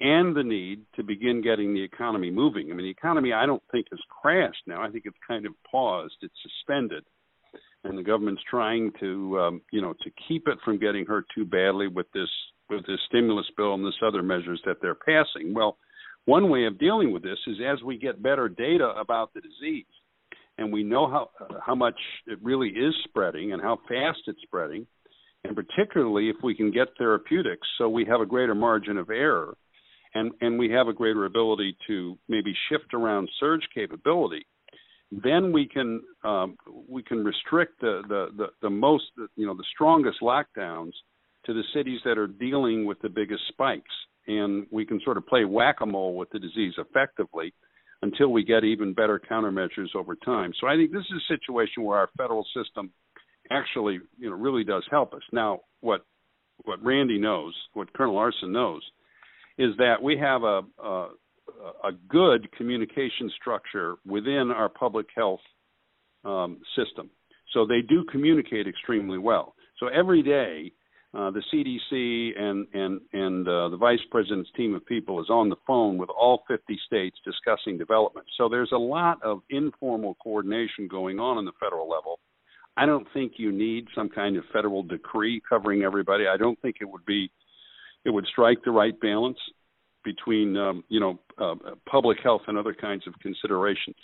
[0.00, 2.70] and the need to begin getting the economy moving.
[2.70, 4.82] I mean, the economy I don't think has crashed now.
[4.82, 6.16] I think it's kind of paused.
[6.22, 7.04] It's suspended,
[7.84, 11.44] and the government's trying to, um, you know, to keep it from getting hurt too
[11.44, 12.28] badly with this
[12.68, 15.54] with this stimulus bill and this other measures that they're passing.
[15.54, 15.78] Well,
[16.24, 19.86] one way of dealing with this is as we get better data about the disease
[20.58, 21.30] and we know how
[21.64, 24.86] how much it really is spreading and how fast it's spreading,
[25.44, 29.56] and particularly if we can get therapeutics, so we have a greater margin of error,
[30.16, 34.46] and and we have a greater ability to maybe shift around surge capability,
[35.10, 36.56] then we can um,
[36.88, 39.04] we can restrict the, the the the most
[39.36, 40.92] you know the strongest lockdowns
[41.44, 43.94] to the cities that are dealing with the biggest spikes,
[44.26, 47.52] and we can sort of play whack a mole with the disease effectively
[48.02, 50.52] until we get even better countermeasures over time.
[50.60, 52.90] So I think this is a situation where our federal system
[53.50, 55.22] actually, you know, really does help us.
[55.32, 56.04] Now, what
[56.64, 58.82] what Randy knows, what Colonel Larsen knows,
[59.58, 65.40] is that we have a a, a good communication structure within our public health
[66.24, 67.10] um, system.
[67.52, 69.54] So they do communicate extremely well.
[69.78, 70.72] So every day
[71.14, 75.48] uh, the CDC and and and uh, the vice president's team of people is on
[75.48, 78.26] the phone with all 50 states discussing development.
[78.36, 82.18] So there's a lot of informal coordination going on in the federal level.
[82.76, 86.26] I don't think you need some kind of federal decree covering everybody.
[86.26, 87.30] I don't think it would be
[88.06, 89.38] it would strike the right balance
[90.04, 91.54] between um, you know uh,
[91.90, 93.96] public health and other kinds of considerations.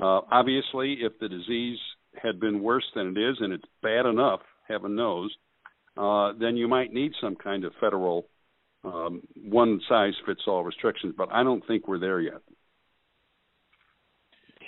[0.00, 1.78] Uh, obviously, if the disease
[2.20, 5.32] had been worse than it is, and it's bad enough, heaven knows,
[5.96, 8.26] uh, then you might need some kind of federal
[8.82, 11.14] um, one size fits all restrictions.
[11.16, 12.40] But I don't think we're there yet.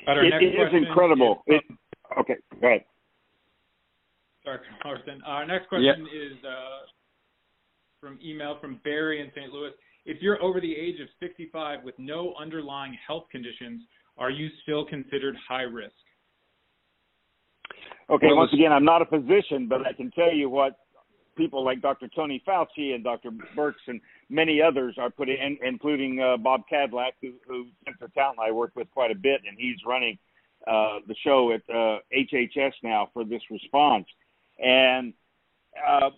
[0.08, 1.42] It, it is incredible.
[1.46, 2.84] Is, it, okay, go ahead.
[4.44, 5.20] Sorry, Carson.
[5.26, 6.86] Our next question is uh,
[8.00, 9.52] from email from Barry in St.
[9.52, 9.70] Louis.
[10.04, 13.82] If you're over the age of 65 with no underlying health conditions,
[14.18, 15.94] are you still considered high risk?
[18.08, 20.78] Okay, once again, I'm not a physician, but I can tell you what
[21.36, 22.08] people like Dr.
[22.14, 23.30] Tony Fauci and Dr.
[23.56, 28.38] Birx and many others are putting, in, including uh, Bob Kadlec, who, who Senator Talent
[28.38, 30.18] I work with quite a bit, and he's running
[30.66, 34.06] uh, the show at uh, HHS now for this response.
[34.64, 35.12] And
[35.86, 36.10] uh,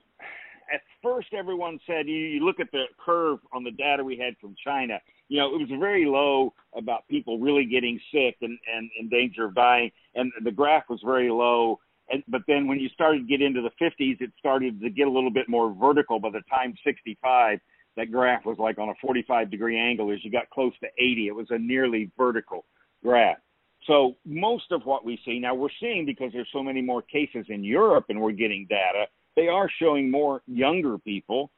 [0.72, 4.36] at first, everyone said you, you look at the curve on the data we had
[4.40, 4.98] from China.
[5.28, 9.46] You know, it was very low about people really getting sick and, and in danger
[9.46, 13.24] of dying, and the graph was very low and, but then when you started to
[13.26, 16.18] get into the 50s, it started to get a little bit more vertical.
[16.18, 17.60] By the time 65,
[17.96, 20.10] that graph was like on a 45 degree angle.
[20.10, 22.64] As you got close to 80, it was a nearly vertical
[23.02, 23.38] graph.
[23.86, 27.46] So most of what we see now, we're seeing because there's so many more cases
[27.48, 29.06] in Europe, and we're getting data.
[29.38, 31.50] They are showing more younger people.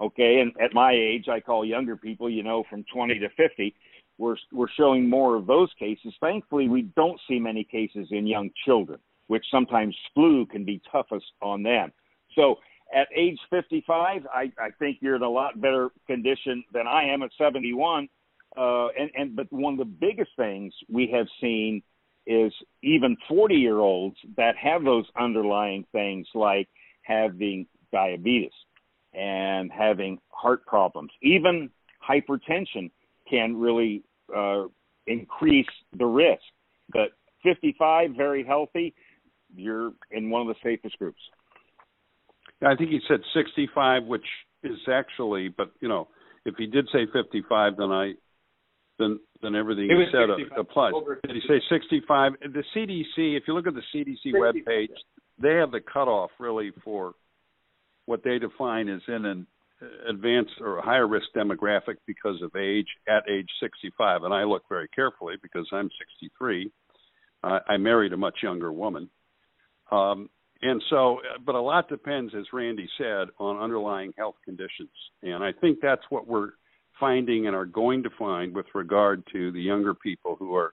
[0.00, 3.74] Okay, and at my age, I call younger people, you know, from 20 to 50.
[4.16, 6.14] We're we're showing more of those cases.
[6.20, 8.98] Thankfully, we don't see many cases in young children
[9.28, 11.92] which sometimes flu can be toughest on them.
[12.34, 12.56] So
[12.94, 17.22] at age 55, I, I think you're in a lot better condition than I am
[17.22, 18.08] at 71.
[18.56, 21.82] Uh, and, and but one of the biggest things we have seen
[22.26, 26.68] is even 40 year olds that have those underlying things like
[27.08, 28.52] having diabetes
[29.14, 31.70] and having heart problems, even
[32.06, 32.90] hypertension
[33.28, 34.02] can really
[34.36, 34.64] uh,
[35.06, 35.66] increase
[35.98, 36.42] the risk.
[36.92, 37.10] But
[37.42, 38.94] 55, very healthy
[39.54, 41.20] you're in one of the safest groups.
[42.62, 44.24] I think he said 65, which
[44.62, 46.08] is actually, but you know,
[46.44, 48.12] if he did say 55, then I,
[48.98, 50.28] then then everything he said
[50.58, 50.92] applies.
[51.24, 52.32] Did he say 65?
[52.52, 54.90] The CDC, if you look at the CDC web page,
[55.40, 57.14] they have the cutoff really for
[58.06, 59.46] what they define as in an
[60.08, 64.24] advanced or higher risk demographic because of age at age 65.
[64.24, 66.70] And I look very carefully because I'm 63.
[67.44, 69.08] Uh, I married a much younger woman.
[69.92, 70.28] Um,
[70.62, 74.90] and so, but a lot depends, as Randy said, on underlying health conditions.
[75.22, 76.50] And I think that's what we're
[76.98, 80.72] finding and are going to find with regard to the younger people who are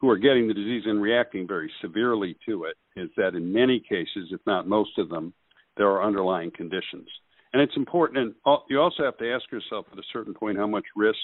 [0.00, 3.80] who are getting the disease and reacting very severely to it is that in many
[3.80, 5.32] cases, if not most of them,
[5.76, 7.08] there are underlying conditions.
[7.52, 10.66] And it's important, and you also have to ask yourself at a certain point how
[10.66, 11.18] much risk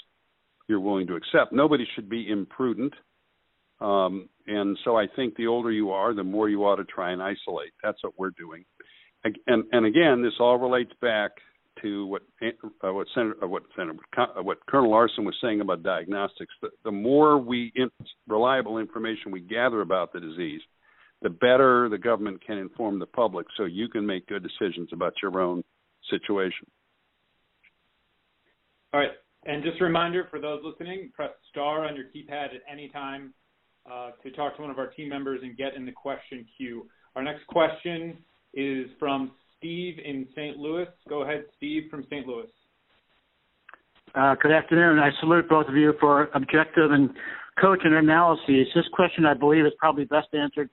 [0.67, 1.51] you're willing to accept.
[1.51, 2.93] Nobody should be imprudent.
[3.81, 7.11] Um, and so I think the older you are, the more you ought to try
[7.11, 7.73] and isolate.
[7.83, 8.63] That's what we're doing.
[9.47, 11.31] And, and again, this all relates back
[11.81, 12.21] to what
[12.83, 16.53] uh, what Senator uh, what Senator uh, what Colonel Larsen was saying about diagnostics.
[16.61, 17.89] The, the more we in,
[18.27, 20.61] reliable information we gather about the disease,
[21.21, 25.13] the better the government can inform the public, so you can make good decisions about
[25.21, 25.63] your own
[26.09, 26.67] situation.
[28.93, 29.11] All right,
[29.45, 33.33] and just a reminder for those listening: press star on your keypad at any time
[33.91, 36.87] uh, to talk to one of our team members and get in the question queue.
[37.15, 38.17] Our next question
[38.53, 39.31] is from
[39.63, 40.57] Steve in St.
[40.57, 40.87] Louis.
[41.07, 42.27] Go ahead, Steve from St.
[42.27, 42.47] Louis.
[44.13, 44.99] Uh, good afternoon.
[44.99, 47.09] I salute both of you for objective and
[47.61, 48.67] cogent analyses.
[48.75, 50.69] This question, I believe, is probably best answered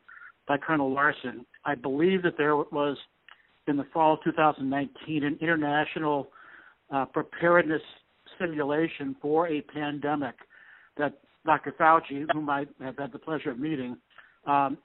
[0.49, 1.47] by Colonel Larsen.
[1.65, 2.97] I believe that there was,
[3.69, 6.27] in the fall of 2019, an international
[6.93, 7.83] uh, preparedness
[8.41, 10.35] simulation for a pandemic
[10.97, 11.77] that Dr.
[11.79, 13.97] Fauci, whom I have had the pleasure of meeting,
[14.49, 14.79] um,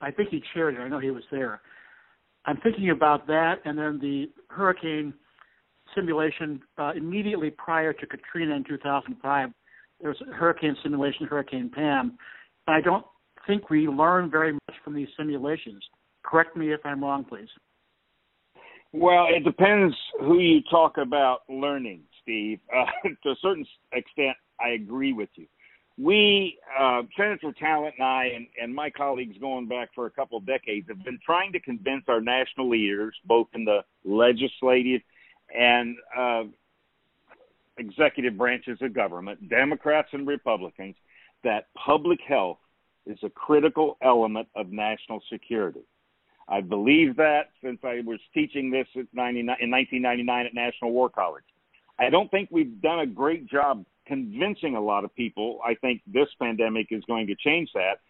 [0.00, 0.78] I think he chaired it.
[0.78, 1.60] I know he was there.
[2.46, 5.14] I'm thinking about that, and then the hurricane
[5.94, 9.50] simulation uh, immediately prior to Katrina in 2005.
[10.00, 12.18] There was a hurricane simulation, Hurricane Pam.
[12.66, 13.04] I don't
[13.46, 15.82] think we learn very much from these simulations.
[16.24, 17.48] Correct me if I'm wrong, please.
[18.92, 22.60] Well, it depends who you talk about learning, Steve.
[22.74, 25.46] Uh, to a certain extent, I agree with you
[25.96, 30.36] we, uh, Senator Talent and I, and, and my colleagues going back for a couple
[30.36, 35.02] of decades, have been trying to convince our national leaders, both in the legislative
[35.56, 36.44] and uh,
[37.78, 40.96] executive branches of government, Democrats and Republicans,
[41.44, 42.58] that public health
[43.06, 45.82] is a critical element of national security.
[46.48, 51.44] I believe that since I was teaching this in 1999 at National War College.
[51.98, 55.60] I don't think we've done a great job convincing a lot of people.
[55.64, 58.00] I think this pandemic is going to change that.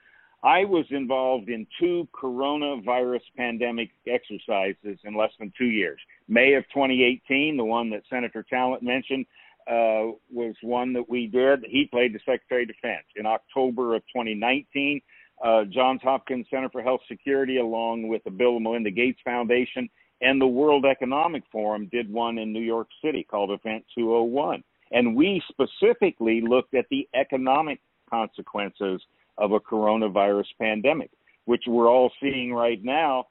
[0.43, 5.99] I was involved in two coronavirus pandemic exercises in less than two years.
[6.29, 9.25] May of 2018, the one that Senator Talent mentioned,
[9.67, 11.65] uh, was one that we did.
[11.67, 13.07] He played the Secretary of Defense.
[13.17, 15.01] In October of 2019,
[15.43, 19.89] uh, Johns Hopkins Center for Health Security, along with the Bill and Melinda Gates Foundation
[20.21, 24.63] and the World Economic Forum, did one in New York City called Event 201.
[24.93, 29.01] And we specifically looked at the economic consequences
[29.39, 31.11] of a coronavirus pandemic,
[31.47, 33.27] which we're all seeing right now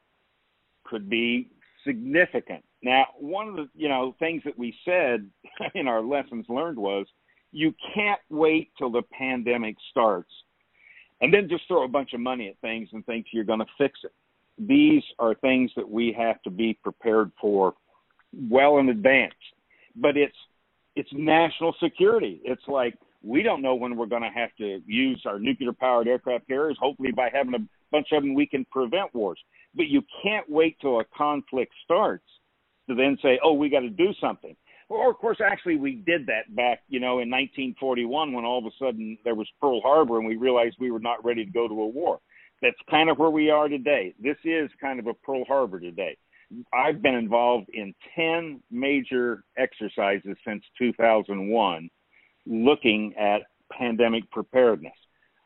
[0.83, 1.49] could be
[1.85, 2.63] significant.
[2.81, 5.29] Now, one of the you know things that we said
[5.75, 7.05] in our lessons learned was
[7.51, 10.31] you can't wait till the pandemic starts
[11.21, 13.65] and then just throw a bunch of money at things and think you're going to
[13.77, 14.11] fix it.
[14.57, 17.75] These are things that we have to be prepared for
[18.49, 19.33] well in advance.
[19.95, 20.35] But it's
[20.95, 22.41] it's national security.
[22.43, 26.07] It's like we don't know when we're going to have to use our nuclear powered
[26.07, 26.77] aircraft carriers.
[26.79, 29.39] Hopefully, by having a bunch of them, we can prevent wars.
[29.75, 32.25] But you can't wait till a conflict starts
[32.87, 34.55] to then say, "Oh, we got to do something."
[34.89, 38.65] Or, of course, actually, we did that back, you know, in 1941 when all of
[38.65, 41.67] a sudden there was Pearl Harbor and we realized we were not ready to go
[41.67, 42.19] to a war.
[42.61, 44.13] That's kind of where we are today.
[44.21, 46.17] This is kind of a Pearl Harbor today.
[46.73, 51.89] I've been involved in 10 major exercises since 2001
[52.45, 53.41] looking at
[53.71, 54.93] pandemic preparedness.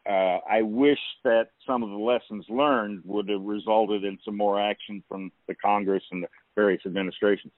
[0.08, 4.60] Uh, I wish that some of the lessons learned would have resulted in some more
[4.60, 7.54] action from the Congress and the various administrations.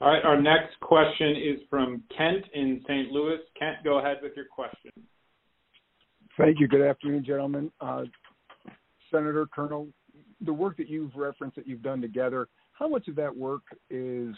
[0.00, 3.10] All right, our next question is from Kent in St.
[3.10, 3.38] Louis.
[3.58, 4.92] Kent, go ahead with your question.
[6.38, 6.68] Thank you.
[6.68, 7.70] Good afternoon, gentlemen.
[7.80, 8.04] Uh,
[9.10, 9.88] Senator Colonel
[10.44, 14.34] the work that you've referenced that you've done together, how much of that work is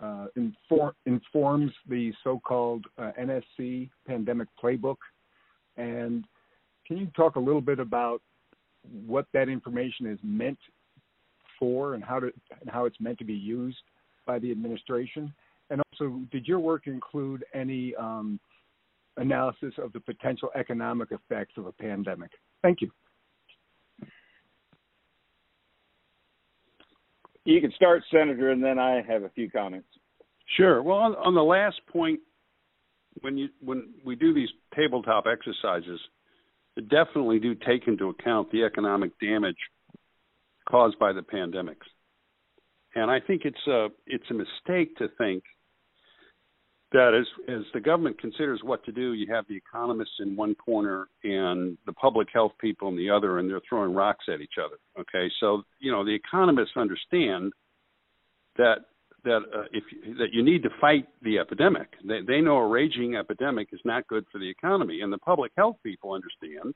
[0.00, 4.96] uh, inform, informs the so-called uh, NSC pandemic playbook?
[5.76, 6.24] And
[6.86, 8.20] can you talk a little bit about
[9.06, 10.58] what that information is meant
[11.58, 13.82] for and how to and how it's meant to be used
[14.26, 15.32] by the administration?
[15.70, 18.40] And also, did your work include any um,
[19.16, 22.30] analysis of the potential economic effects of a pandemic?
[22.62, 22.90] Thank you.
[27.44, 29.88] You can start, Senator, and then I have a few comments.
[30.56, 30.82] Sure.
[30.82, 32.20] Well, on, on the last point,
[33.20, 36.00] when you when we do these tabletop exercises,
[36.88, 39.56] definitely do take into account the economic damage
[40.68, 41.86] caused by the pandemics.
[42.94, 45.42] And I think it's a it's a mistake to think
[46.92, 50.54] that as as the government considers what to do, you have the economists in one
[50.54, 54.54] corner and the public health people in the other, and they're throwing rocks at each
[54.62, 54.76] other.
[54.98, 57.52] Okay, so you know the economists understand
[58.56, 58.76] that
[59.24, 59.84] that uh, if
[60.18, 61.88] that you need to fight the epidemic.
[62.06, 65.52] They they know a raging epidemic is not good for the economy, and the public
[65.56, 66.74] health people understand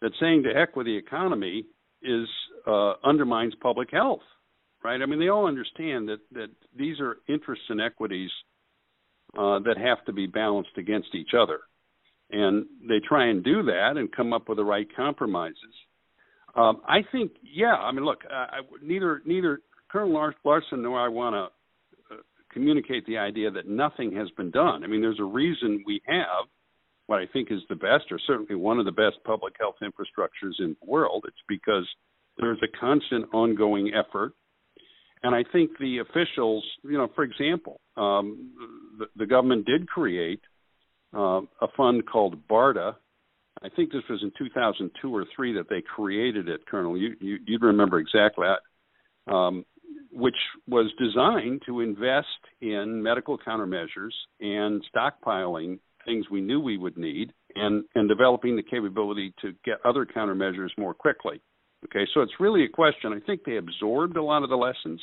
[0.00, 1.64] that saying to heck with the economy
[2.02, 2.28] is
[2.66, 4.22] uh, undermines public health.
[4.82, 5.00] Right?
[5.00, 8.30] I mean, they all understand that that these are interests and equities
[9.36, 11.60] uh, that have to be balanced against each other.
[12.30, 15.56] And they try and do that and come up with the right compromises.
[16.54, 17.74] Um, I think, yeah.
[17.74, 19.60] I mean, look, I, neither neither
[19.90, 22.18] Colonel Larsen nor I want to uh,
[22.52, 24.84] communicate the idea that nothing has been done.
[24.84, 26.46] I mean, there's a reason we have
[27.06, 30.54] what I think is the best, or certainly one of the best public health infrastructures
[30.60, 31.24] in the world.
[31.26, 31.86] It's because
[32.38, 34.32] there's a constant, ongoing effort
[35.22, 38.52] and I think the officials, you know, for example, um,
[38.98, 40.40] the, the government did create
[41.14, 42.94] uh, a fund called BARDA.
[43.62, 46.96] I think this was in 2002 or three that they created it, Colonel.
[46.96, 49.64] You, you would remember exactly that, um,
[50.10, 50.34] which
[50.66, 52.26] was designed to invest
[52.60, 58.62] in medical countermeasures and stockpiling things we knew we would need, and and developing the
[58.62, 61.40] capability to get other countermeasures more quickly.
[61.84, 63.12] Okay, so it's really a question.
[63.12, 65.00] I think they absorbed a lot of the lessons,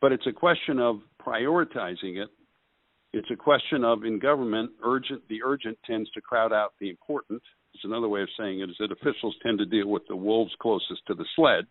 [0.00, 2.28] but it's a question of prioritizing it.
[3.12, 5.22] It's a question of in government, urgent.
[5.28, 7.42] The urgent tends to crowd out the important.
[7.74, 10.52] It's another way of saying it is that officials tend to deal with the wolves
[10.60, 11.66] closest to the sled,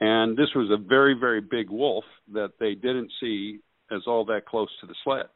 [0.00, 3.60] and this was a very, very big wolf that they didn't see
[3.90, 5.26] as all that close to the sled.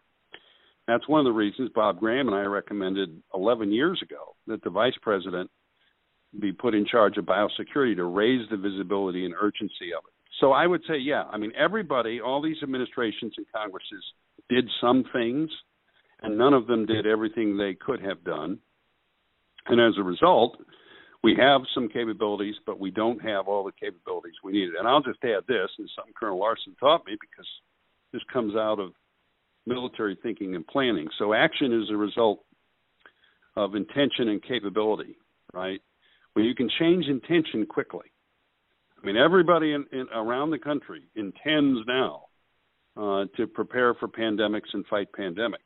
[0.86, 4.70] That's one of the reasons Bob Graham and I recommended 11 years ago that the
[4.70, 5.50] vice president
[6.40, 10.14] be put in charge of biosecurity to raise the visibility and urgency of it.
[10.40, 14.04] So I would say, yeah, I mean, everybody, all these administrations and Congresses
[14.48, 15.48] did some things,
[16.22, 18.58] and none of them did everything they could have done.
[19.66, 20.58] And as a result,
[21.22, 24.74] we have some capabilities, but we don't have all the capabilities we needed.
[24.78, 27.46] And I'll just add this, and something Colonel Larsen taught me because
[28.12, 28.92] this comes out of
[29.66, 31.08] military thinking and planning.
[31.18, 32.40] So action is a result
[33.56, 35.16] of intention and capability,
[35.52, 35.80] right?
[36.34, 38.06] When you can change intention quickly.
[39.02, 42.24] I mean, everybody in, in around the country intends now
[42.96, 45.58] uh, to prepare for pandemics and fight pandemics.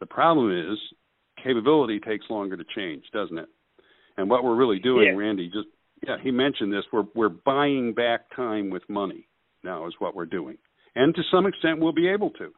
[0.00, 0.78] The problem is
[1.42, 3.48] capability takes longer to change, doesn't it?
[4.16, 5.16] And what we're really doing, yeah.
[5.16, 5.68] Randy, just
[6.06, 6.84] yeah, he mentioned this.
[6.92, 9.28] We're we're buying back time with money
[9.62, 10.58] now is what we're doing,
[10.94, 12.52] and to some extent we'll be able to,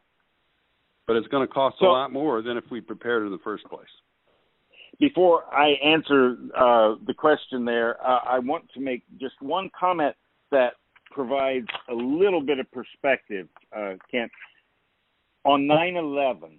[1.07, 3.39] but it's going to cost so, a lot more than if we prepared in the
[3.45, 3.87] first place
[4.99, 10.15] before I answer uh, the question there, uh, I want to make just one comment
[10.51, 10.75] that
[11.11, 14.31] provides a little bit of perspective, uh, Kent.
[15.45, 16.59] On 9 11,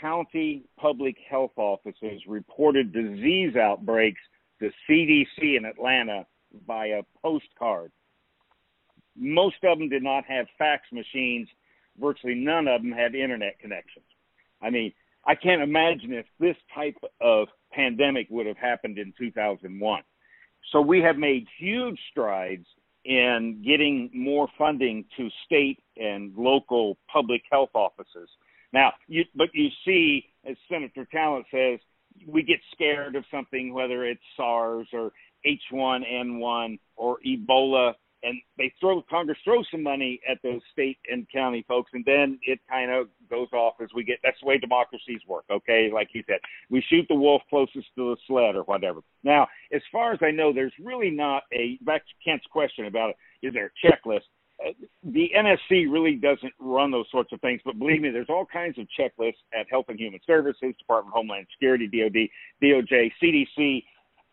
[0.00, 4.20] county public health offices reported disease outbreaks
[4.60, 6.26] to CDC in Atlanta
[6.66, 7.90] via postcard.
[9.16, 11.48] Most of them did not have fax machines.
[12.00, 14.04] Virtually none of them had internet connections.
[14.60, 14.92] I mean,
[15.26, 20.02] I can't imagine if this type of pandemic would have happened in 2001.
[20.72, 22.66] So we have made huge strides
[23.04, 28.28] in getting more funding to state and local public health offices.
[28.72, 31.78] Now, you, but you see, as Senator Talent says,
[32.26, 35.12] we get scared of something, whether it's SARS or
[35.46, 41.64] H1N1 or Ebola and they throw Congress throws some money at those state and county
[41.66, 44.18] folks, and then it kind of goes off as we get.
[44.22, 45.44] That's the way democracies work.
[45.50, 46.38] Okay, like he said,
[46.70, 49.00] we shoot the wolf closest to the sled or whatever.
[49.24, 53.10] Now, as far as I know, there's really not a back to Kent's question about
[53.10, 53.46] it.
[53.46, 54.22] Is there a checklist?
[54.64, 58.46] Uh, the NSC really doesn't run those sorts of things, but believe me, there's all
[58.46, 62.28] kinds of checklists at Health and Human Services, Department of Homeland Security, DoD,
[62.62, 63.82] DOJ, CDC,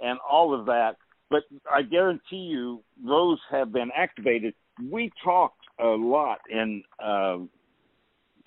[0.02, 0.98] and all of that
[1.30, 4.54] but I guarantee you those have been activated.
[4.90, 7.38] We talked a lot in, uh,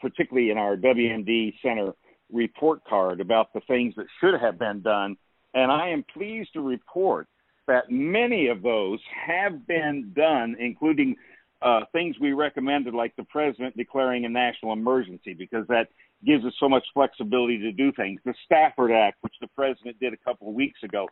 [0.00, 1.92] particularly in our WMD Center
[2.32, 5.16] report card about the things that should have been done,
[5.54, 7.28] and I am pleased to report
[7.68, 11.16] that many of those have been done, including
[11.60, 15.88] uh, things we recommended, like the president declaring a national emergency, because that
[16.24, 18.20] gives us so much flexibility to do things.
[18.24, 21.08] The Stafford Act, which the president did a couple of weeks ago,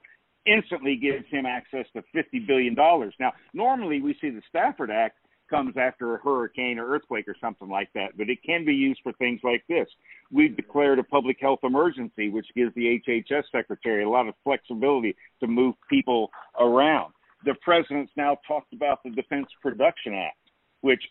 [0.46, 2.74] instantly gives him access to $50 billion.
[2.74, 5.16] Now, normally we see the Stafford Act
[5.48, 9.00] comes after a hurricane or earthquake or something like that, but it can be used
[9.02, 9.88] for things like this.
[10.30, 15.16] We've declared a public health emergency, which gives the HHS secretary a lot of flexibility
[15.40, 17.12] to move people around.
[17.44, 20.36] The president's now talked about the Defense Production Act,
[20.82, 21.02] which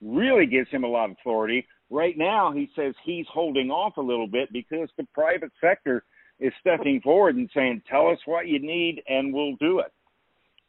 [0.00, 4.00] really gives him a lot of authority Right now, he says he's holding off a
[4.00, 6.04] little bit because the private sector
[6.40, 9.92] is stepping forward and saying, "Tell us what you need, and we'll do it."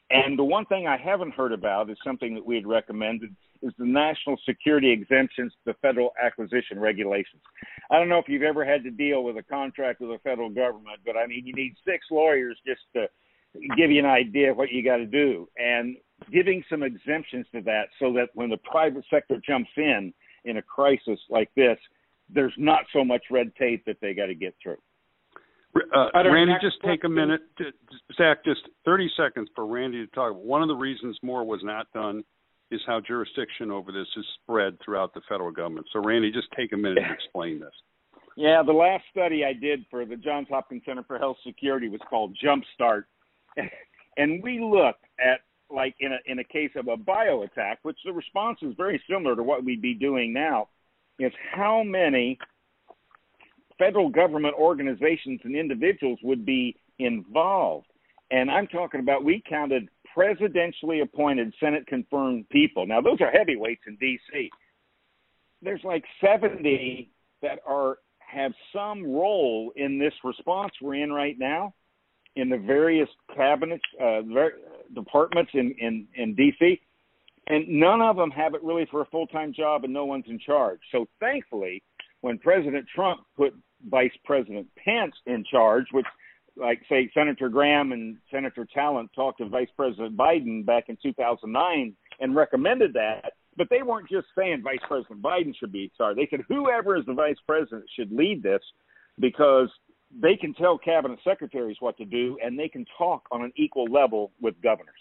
[0.10, 3.74] And the one thing I haven't heard about is something that we had recommended is
[3.78, 7.42] the national security exemptions to the federal acquisition regulations.
[7.90, 10.50] I don't know if you've ever had to deal with a contract with the federal
[10.50, 13.08] government, but I mean, you need six lawyers just to
[13.78, 15.48] give you an idea of what you got to do.
[15.58, 15.98] And
[16.32, 20.14] giving some exemptions to that so that when the private sector jumps in
[20.46, 21.78] in a crisis like this,
[22.30, 24.78] there's not so much red tape that they got to get through.
[25.76, 27.42] Uh, Randy, just take a minute.
[27.58, 27.66] To,
[28.18, 30.34] Zach, just 30 seconds for Randy to talk.
[30.34, 32.24] One of the reasons more was not done
[32.72, 35.88] is how jurisdiction over this is spread throughout the federal government.
[35.92, 37.74] So, Randy, just take a minute to explain this.
[38.38, 42.00] Yeah, the last study I did for the Johns Hopkins Center for Health Security was
[42.10, 43.04] called Jumpstart,
[44.18, 47.98] and we looked at like in a in a case of a bio attack, which
[48.06, 50.70] the response is very similar to what we'd be doing now,
[51.20, 52.38] is how many
[53.82, 57.88] federal government organizations and individuals would be involved.
[58.30, 62.86] And I'm talking about we counted presidentially appointed Senate confirmed people.
[62.86, 64.52] Now, those are heavyweights in D.C.
[65.64, 67.10] There's like 70
[67.42, 71.74] that are have some role in this response we're in right now
[72.38, 74.22] in the various cabinets, uh,
[74.94, 76.80] departments in, in, in D.C.,
[77.48, 80.26] and none of them have it really for a full time job, and no one's
[80.28, 80.80] in charge.
[80.92, 81.84] So thankfully,
[82.22, 83.54] when President Trump put
[83.90, 86.06] Vice President Pence in charge, which
[86.56, 91.96] like say Senator Graham and Senator Talent talked to Vice President Biden back in 2009
[92.20, 96.16] and recommended that, but they weren't just saying Vice President Biden should be sorry.
[96.16, 98.62] They said whoever is the vice president should lead this
[99.20, 99.70] because
[100.22, 103.86] they can tell cabinet secretaries what to do and they can talk on an equal
[103.86, 104.94] level with governors.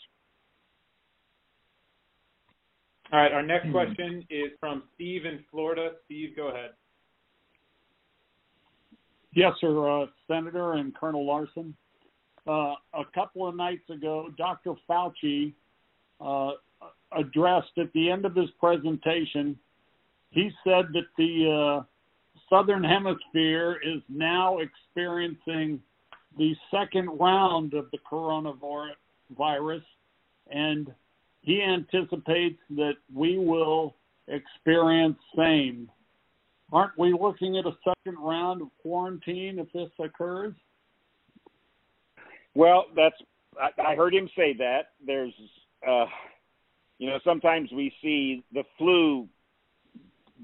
[3.12, 3.72] All right, our next hmm.
[3.72, 5.92] question is from Steve in Florida.
[6.04, 6.70] Steve, go ahead.
[9.33, 11.74] Yes, sir, uh, Senator and Colonel Larsen.
[12.47, 14.74] Uh, a couple of nights ago, Dr.
[14.89, 15.53] Fauci
[16.20, 16.53] uh,
[17.16, 19.57] addressed at the end of his presentation.
[20.31, 21.85] He said that the uh,
[22.49, 25.81] southern hemisphere is now experiencing
[26.39, 29.83] the second round of the coronavirus,
[30.51, 30.93] and
[31.43, 33.95] he anticipates that we will
[34.28, 35.89] experience same
[36.72, 40.54] aren't we looking at a second round of quarantine if this occurs?
[42.54, 43.16] Well, that's
[43.60, 44.92] I, I heard him say that.
[45.04, 45.32] There's,
[45.86, 46.06] uh,
[46.98, 49.28] you know, sometimes we see the flu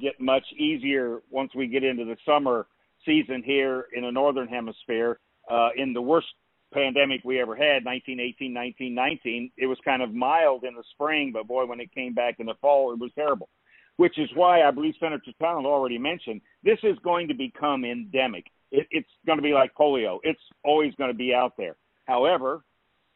[0.00, 2.66] get much easier once we get into the summer
[3.04, 5.18] season here in the northern hemisphere.
[5.50, 6.26] Uh, in the worst
[6.74, 11.46] pandemic we ever had, 1918, 1919, it was kind of mild in the spring, but
[11.46, 13.48] boy, when it came back in the fall, it was terrible
[13.96, 18.46] which is why I believe Senator Talent already mentioned this is going to become endemic.
[18.70, 20.18] It, it's going to be like polio.
[20.22, 21.76] It's always going to be out there.
[22.06, 22.62] However,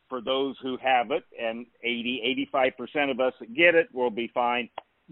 [0.09, 4.31] for those who have it, and 80, 85% of us that get it will be
[4.35, 4.68] fine.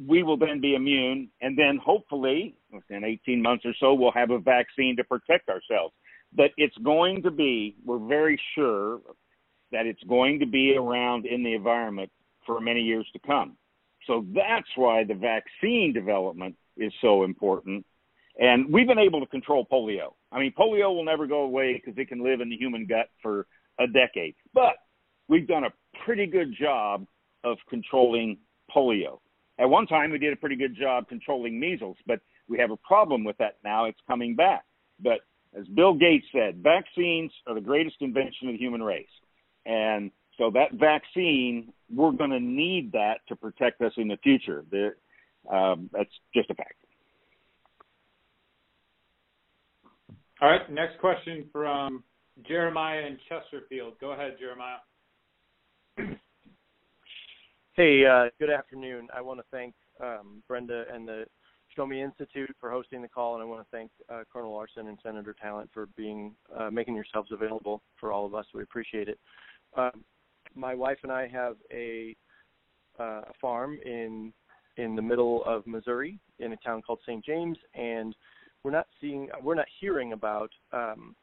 [0.06, 4.30] We will then be immune, and then hopefully, within 18 months or so, we'll have
[4.30, 5.94] a vaccine to protect ourselves.
[6.34, 9.00] But it's going to be, we're very sure
[9.72, 12.10] that it's going to be around in the environment
[12.46, 13.56] for many years to come.
[14.08, 17.86] So that's why the vaccine development is so important.
[18.40, 20.14] And we've been able to control polio.
[20.32, 23.10] I mean, polio will never go away because it can live in the human gut
[23.22, 23.46] for
[23.78, 24.34] a decade.
[24.54, 24.76] But
[25.28, 25.72] we've done a
[26.04, 27.06] pretty good job
[27.44, 28.38] of controlling
[28.74, 29.20] polio.
[29.58, 32.76] At one time, we did a pretty good job controlling measles, but we have a
[32.76, 33.84] problem with that now.
[33.84, 34.64] It's coming back.
[35.00, 35.20] But
[35.58, 39.06] as Bill Gates said, vaccines are the greatest invention of the human race.
[39.66, 44.64] And so that vaccine, we're going to need that to protect us in the future.
[44.70, 44.94] The,
[45.52, 46.74] um, that's just a fact.
[50.40, 50.70] All right.
[50.70, 52.04] Next question from
[52.46, 53.94] Jeremiah in Chesterfield.
[54.00, 54.76] Go ahead, Jeremiah.
[57.72, 59.08] Hey, uh, good afternoon.
[59.14, 61.24] I want to thank um, Brenda and the
[61.74, 64.88] Show Me Institute for hosting the call, and I want to thank uh, Colonel Larsen
[64.88, 68.46] and Senator Talent for being uh, making yourselves available for all of us.
[68.54, 69.18] We appreciate it.
[69.76, 70.04] Um,
[70.54, 72.16] my wife and I have a
[72.98, 74.32] uh, farm in
[74.76, 77.24] in the middle of Missouri in a town called St.
[77.24, 78.14] James, and
[78.62, 81.14] we're not seeing we're not hearing about um,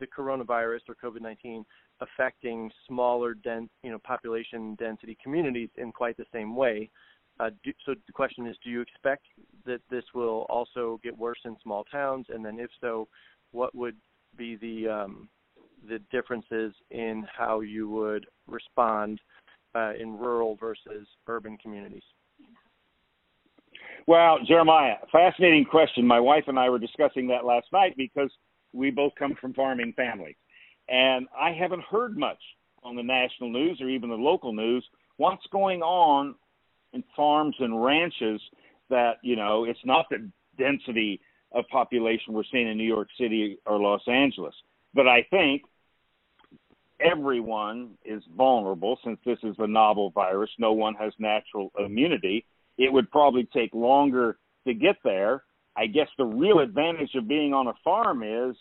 [0.00, 1.64] the coronavirus or COVID-19
[2.00, 6.90] affecting smaller, dense, you know, population density communities in quite the same way.
[7.38, 9.24] Uh, do, so the question is, do you expect
[9.66, 12.26] that this will also get worse in small towns?
[12.30, 13.08] And then, if so,
[13.52, 13.96] what would
[14.36, 15.28] be the um,
[15.88, 19.20] the differences in how you would respond
[19.74, 22.02] uh, in rural versus urban communities?
[24.06, 26.06] Well, Jeremiah, fascinating question.
[26.06, 28.30] My wife and I were discussing that last night because
[28.72, 30.36] we both come from farming families.
[30.88, 32.40] And I haven't heard much
[32.82, 34.84] on the national news or even the local news
[35.16, 36.34] what's going on
[36.94, 38.40] in farms and ranches
[38.88, 41.20] that, you know, it's not the density
[41.52, 44.54] of population we're seeing in New York City or Los Angeles.
[44.94, 45.62] But I think
[47.02, 50.50] everyone is vulnerable since this is a novel virus.
[50.58, 52.44] No one has natural immunity.
[52.78, 55.44] It would probably take longer to get there.
[55.76, 58.56] I guess the real advantage of being on a farm is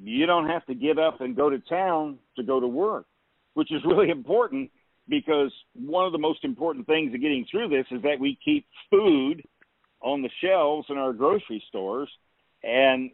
[0.00, 3.06] you don't have to get up and go to town to go to work,
[3.54, 4.70] which is really important
[5.08, 8.66] because one of the most important things of getting through this is that we keep
[8.90, 9.42] food
[10.00, 12.08] on the shelves in our grocery stores.
[12.62, 13.10] And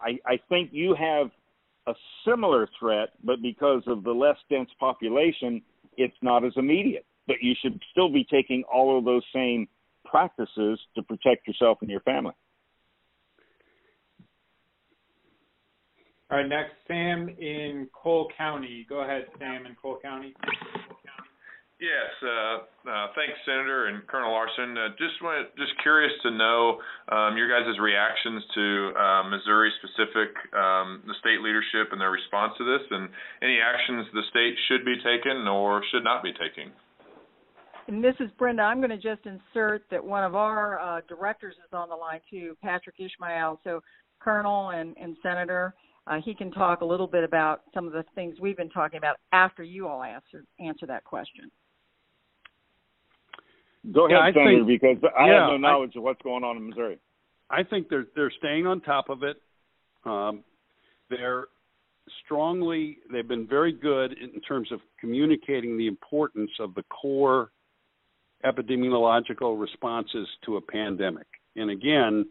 [0.00, 1.30] I, I think you have
[1.86, 1.94] a
[2.26, 5.62] similar threat, but because of the less dense population,
[5.96, 7.04] it's not as immediate.
[7.26, 9.68] But you should still be taking all of those same
[10.04, 12.34] practices to protect yourself and your family.
[16.30, 18.86] All right, next, Sam in Cole County.
[18.88, 20.34] Go ahead, Sam in Cole County.
[21.82, 24.78] Yes, uh, uh, thanks, Senator and Colonel Larsen.
[24.78, 25.18] Uh, just
[25.58, 26.78] just curious to know
[27.10, 32.54] um, your guys' reactions to uh, Missouri specific, um, the state leadership and their response
[32.58, 33.10] to this, and
[33.42, 36.70] any actions the state should be taking or should not be taking.
[37.88, 38.62] And this is Brenda.
[38.62, 42.20] I'm going to just insert that one of our uh, directors is on the line
[42.30, 43.58] too, Patrick Ishmael.
[43.64, 43.82] So,
[44.20, 45.74] Colonel and, and Senator,
[46.06, 48.98] uh, he can talk a little bit about some of the things we've been talking
[48.98, 51.50] about after you all answer answer that question.
[53.90, 56.44] Go ahead, yeah, Senator, think, because I yeah, have no knowledge I, of what's going
[56.44, 56.98] on in Missouri.
[57.50, 59.36] I think they're they're staying on top of it.
[60.04, 60.44] Um,
[61.10, 61.46] they're
[62.24, 67.50] strongly they've been very good in terms of communicating the importance of the core
[68.44, 71.26] epidemiological responses to a pandemic.
[71.56, 72.26] And again,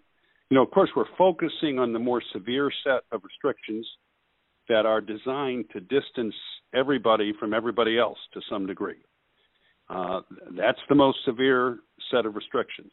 [0.49, 3.87] you know, of course, we're focusing on the more severe set of restrictions
[4.67, 6.35] that are designed to distance
[6.73, 9.03] everybody from everybody else to some degree.
[9.91, 10.21] Uh,
[10.55, 11.79] that's the most severe
[12.11, 12.91] set of restrictions,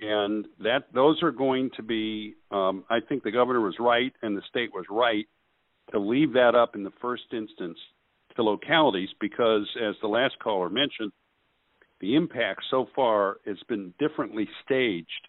[0.00, 2.34] and that those are going to be.
[2.50, 5.26] Um, I think the governor was right, and the state was right
[5.90, 7.78] to leave that up in the first instance
[8.36, 11.10] to localities because, as the last caller mentioned,
[12.00, 15.28] the impact so far has been differently staged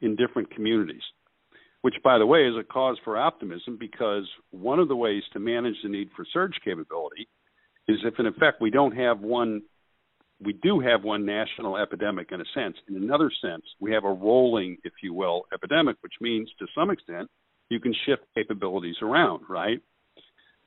[0.00, 1.02] in different communities,
[1.80, 5.40] which, by the way, is a cause for optimism because one of the ways to
[5.40, 7.28] manage the need for surge capability
[7.88, 9.62] is if, in effect, we don't have one,
[10.42, 12.76] we do have one national epidemic in a sense.
[12.88, 16.90] In another sense, we have a rolling, if you will, epidemic, which means to some
[16.90, 17.30] extent
[17.68, 19.80] you can shift capabilities around, right?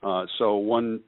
[0.01, 1.01] Uh, so one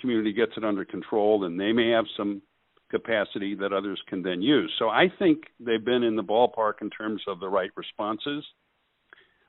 [0.00, 2.42] community gets it under control, and they may have some
[2.90, 4.72] capacity that others can then use.
[4.78, 8.44] So I think they've been in the ballpark in terms of the right responses.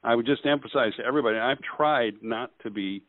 [0.03, 3.03] I would just emphasize to everybody, I've tried not to be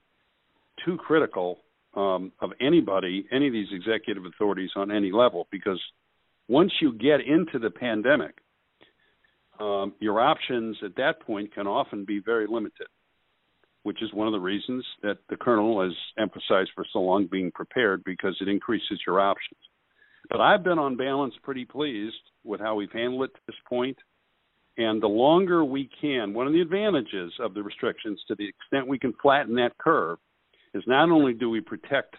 [0.85, 1.61] too critical
[1.95, 5.81] um, of anybody, any of these executive authorities on any level, because
[6.49, 8.39] once you get into the pandemic,
[9.61, 12.87] um, your options at that point can often be very limited,
[13.83, 17.51] which is one of the reasons that the colonel has emphasized for so long being
[17.51, 19.59] prepared because it increases your options.
[20.31, 22.15] But I've been on balance pretty pleased
[22.45, 23.97] with how we've handled it to this point.
[24.77, 28.87] And the longer we can, one of the advantages of the restrictions, to the extent
[28.87, 30.19] we can flatten that curve,
[30.75, 32.17] is not only do we protect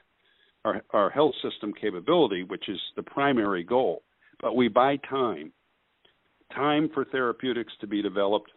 [0.66, 4.04] our, our health system capability, which is the primary goal,
[4.41, 5.52] but we buy time
[6.56, 8.52] time for therapeutics to be developed,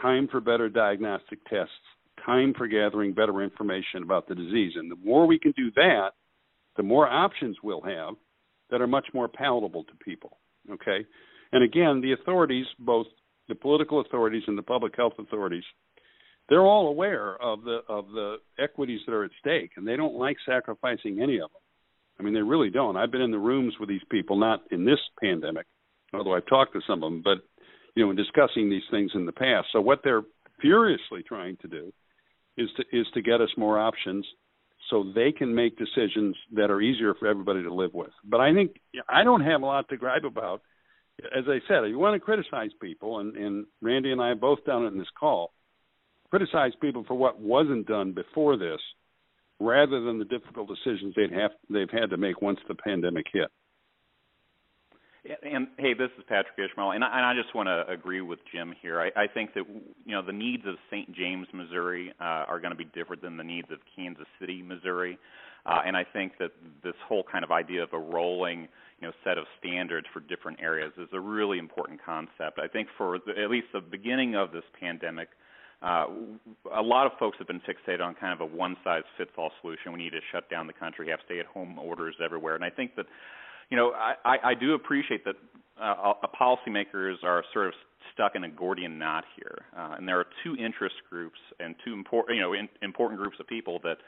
[0.00, 1.72] time for better diagnostic tests,
[2.24, 4.72] time for gathering better information about the disease.
[4.76, 6.10] And the more we can do that,
[6.76, 8.14] the more options we'll have
[8.70, 10.38] that are much more palatable to people.
[10.70, 11.06] Okay,
[11.52, 13.06] and again, the authorities, both
[13.48, 15.62] the political authorities and the public health authorities,
[16.48, 20.14] they're all aware of the of the equities that are at stake, and they don't
[20.14, 21.60] like sacrificing any of them.
[22.18, 22.96] I mean, they really don't.
[22.96, 25.66] I've been in the rooms with these people, not in this pandemic,
[26.14, 27.38] although I've talked to some of them, but
[27.94, 29.68] you know, in discussing these things in the past.
[29.72, 30.22] So what they're
[30.60, 31.92] furiously trying to do
[32.56, 34.26] is to is to get us more options
[34.90, 38.12] so they can make decisions that are easier for everybody to live with.
[38.24, 38.76] But I think
[39.08, 40.62] I don't have a lot to gripe about.
[41.36, 44.40] As I said, if you want to criticize people, and, and Randy and I have
[44.40, 45.54] both done it in this call,
[46.30, 48.80] criticize people for what wasn't done before this,
[49.60, 53.50] rather than the difficult decisions they'd have they've had to make once the pandemic hit.
[55.42, 58.38] And hey, this is Patrick Ishmael, and I, and I just want to agree with
[58.52, 59.00] Jim here.
[59.00, 59.64] I, I think that
[60.04, 61.12] you know the needs of St.
[61.14, 65.18] James, Missouri, uh, are going to be different than the needs of Kansas City, Missouri.
[65.64, 66.52] Uh, and I think that
[66.84, 68.68] this whole kind of idea of a rolling
[69.00, 72.60] you know set of standards for different areas is a really important concept.
[72.62, 75.28] I think for the, at least the beginning of this pandemic,
[75.82, 76.06] uh,
[76.74, 79.50] a lot of folks have been fixated on kind of a one size fits all
[79.60, 79.92] solution.
[79.92, 82.70] We need to shut down the country, have stay at home orders everywhere, and I
[82.70, 83.06] think that
[83.70, 85.34] you know I, I, do appreciate that
[85.80, 87.74] uh, policymakers are sort of
[88.14, 91.92] stuck in a Gordian knot here, uh, and there are two interest groups and two
[91.92, 93.98] important you know in, important groups of people that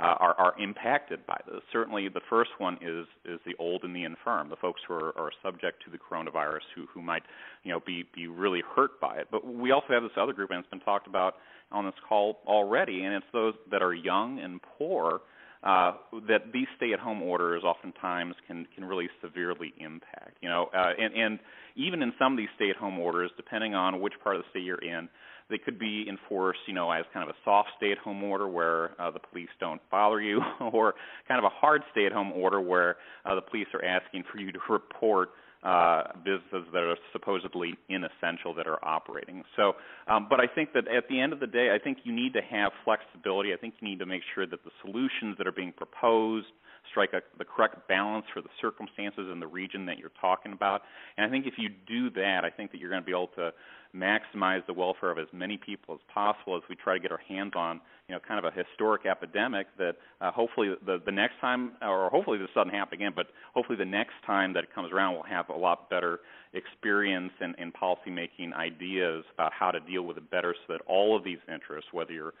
[0.00, 1.60] uh, are, are impacted by this.
[1.72, 5.18] Certainly, the first one is is the old and the infirm, the folks who are,
[5.18, 7.22] are subject to the coronavirus, who who might
[7.64, 9.28] you know be be really hurt by it.
[9.30, 11.34] But we also have this other group, and it's been talked about
[11.72, 15.20] on this call already, and it's those that are young and poor.
[15.60, 15.94] Uh,
[16.28, 20.36] that these stay-at-home orders oftentimes can can really severely impact.
[20.40, 21.40] You know, uh, and and
[21.74, 24.78] even in some of these stay-at-home orders, depending on which part of the state you're
[24.78, 25.08] in,
[25.50, 29.10] they could be enforced, you know, as kind of a soft stay-at-home order where uh,
[29.10, 30.40] the police don't bother you,
[30.72, 30.94] or
[31.26, 34.58] kind of a hard stay-at-home order where uh, the police are asking for you to
[34.68, 35.30] report
[35.62, 39.42] uh, businesses that are supposedly inessential that are operating.
[39.56, 39.72] So,
[40.06, 42.32] um, but I think that at the end of the day, I think you need
[42.34, 43.52] to have flexibility.
[43.52, 46.46] I think you need to make sure that the solutions that are being proposed
[46.90, 50.82] strike a, the correct balance for the circumstances in the region that you're talking about.
[51.16, 53.30] And I think if you do that, I think that you're going to be able
[53.36, 53.52] to
[53.96, 57.20] maximize the welfare of as many people as possible as we try to get our
[57.26, 61.34] hands on, you know, kind of a historic epidemic that uh, hopefully the the next
[61.40, 64.92] time, or hopefully this doesn't happen again, but hopefully the next time that it comes
[64.92, 66.20] around, we'll have a lot better
[66.52, 70.82] experience and, and policy making ideas about how to deal with it better, so that
[70.86, 72.34] all of these interests, whether you're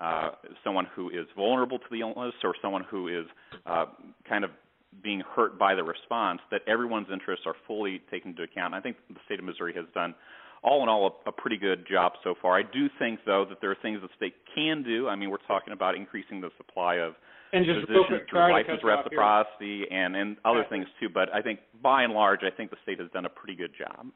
[0.00, 0.30] uh,
[0.62, 3.26] someone who is vulnerable to the illness or someone who is
[3.66, 3.86] uh,
[4.28, 4.50] kind of
[5.02, 8.74] being hurt by the response, that everyone's interests are fully taken into account.
[8.74, 10.14] And I think the state of Missouri has done
[10.62, 12.58] all in all a, a pretty good job so far.
[12.58, 15.08] I do think though that there are things the state can do.
[15.08, 17.14] I mean, we're talking about increasing the supply of
[17.52, 21.08] and just physicians through license reciprocity and and other things too.
[21.12, 23.72] But I think by and large, I think the state has done a pretty good
[23.78, 24.06] job.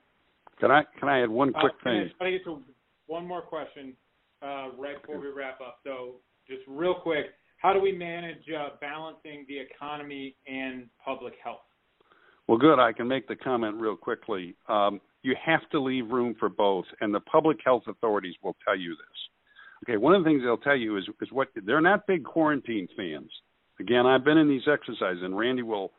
[0.58, 2.10] Can I can I add one quick uh, thing?
[2.18, 2.60] Can I get to
[3.06, 3.94] one more question
[4.42, 5.78] uh, right before we wrap up?
[5.84, 6.16] So
[6.48, 7.26] just real quick,
[7.58, 11.60] how do we manage uh, balancing the economy and public health?
[12.46, 12.78] Well, good.
[12.78, 14.56] I can make the comment real quickly.
[14.68, 18.76] Um, you have to leave room for both, and the public health authorities will tell
[18.76, 19.88] you this.
[19.88, 22.88] Okay, one of the things they'll tell you is, is what they're not big quarantine
[22.96, 23.30] fans.
[23.80, 25.92] Again, I've been in these exercises, and Randy will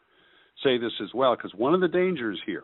[0.64, 2.64] say this as well, because one of the dangers here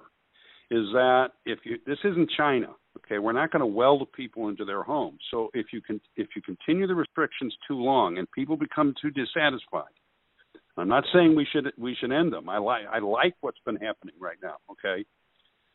[0.71, 2.69] is that if you this isn't China,
[3.05, 5.19] okay, we're not going to weld people into their homes.
[5.31, 9.11] So if you can if you continue the restrictions too long and people become too
[9.11, 9.93] dissatisfied,
[10.77, 12.49] I'm not saying we should we should end them.
[12.49, 15.05] I like I like what's been happening right now, okay?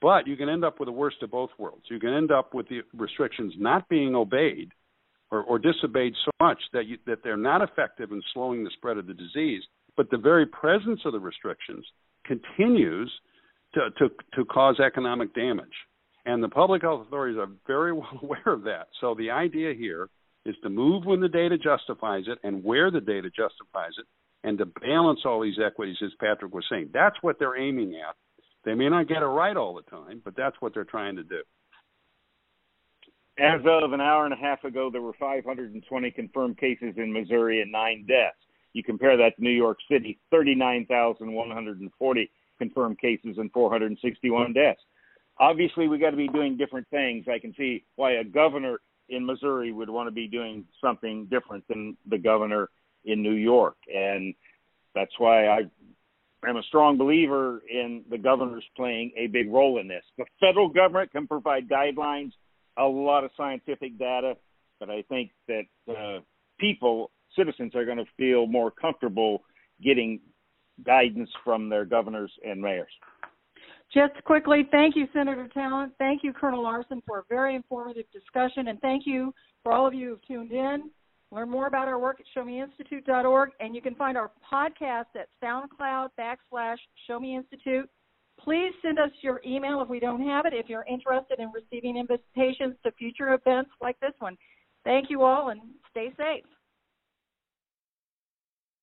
[0.01, 1.85] But you can end up with the worst of both worlds.
[1.91, 4.71] You can end up with the restrictions not being obeyed
[5.31, 8.97] or, or disobeyed so much that you, that they're not effective in slowing the spread
[8.97, 9.63] of the disease,
[9.97, 11.85] but the very presence of the restrictions
[12.25, 13.13] continues
[13.75, 15.69] to, to, to cause economic damage.
[16.27, 18.89] And the public health authorities are very well aware of that.
[19.01, 20.09] So the idea here
[20.47, 24.07] is to move when the data justifies it and where the data justifies it,
[24.43, 26.91] and to balance all these equities, as Patrick was saying.
[26.95, 28.17] That's what they're aiming at.
[28.65, 31.23] They may not get it right all the time, but that's what they're trying to
[31.23, 31.43] do.
[33.39, 37.63] As of an hour and a half ago, there were 520 confirmed cases in Missouri
[37.63, 38.37] and nine deaths.
[38.73, 44.83] You compare that to New York City, 39,140 confirmed cases and 461 deaths.
[45.41, 47.25] Obviously, we got to be doing different things.
[47.27, 48.79] I can see why a governor
[49.09, 52.69] in Missouri would want to be doing something different than the governor
[53.07, 54.35] in New York, and
[54.95, 55.61] that's why I
[56.47, 60.05] am a strong believer in the governors playing a big role in this.
[60.19, 62.33] The federal government can provide guidelines,
[62.77, 64.37] a lot of scientific data,
[64.79, 66.21] but I think that uh,
[66.59, 69.43] people, citizens, are going to feel more comfortable
[69.83, 70.21] getting
[70.85, 72.91] guidance from their governors and mayors.
[73.93, 75.93] Just quickly, thank you, Senator Talent.
[75.99, 79.35] Thank you, Colonel Larsen, for a very informative discussion, and thank you
[79.65, 80.91] for all of you who've tuned in.
[81.33, 86.11] Learn more about our work at showmeinstitute.org, and you can find our podcast at SoundCloud
[86.19, 86.77] backslash
[87.07, 87.89] Show Me Institute.
[88.39, 91.97] Please send us your email if we don't have it, if you're interested in receiving
[91.97, 94.37] invitations to future events like this one.
[94.85, 95.61] Thank you all, and
[95.91, 96.45] stay safe.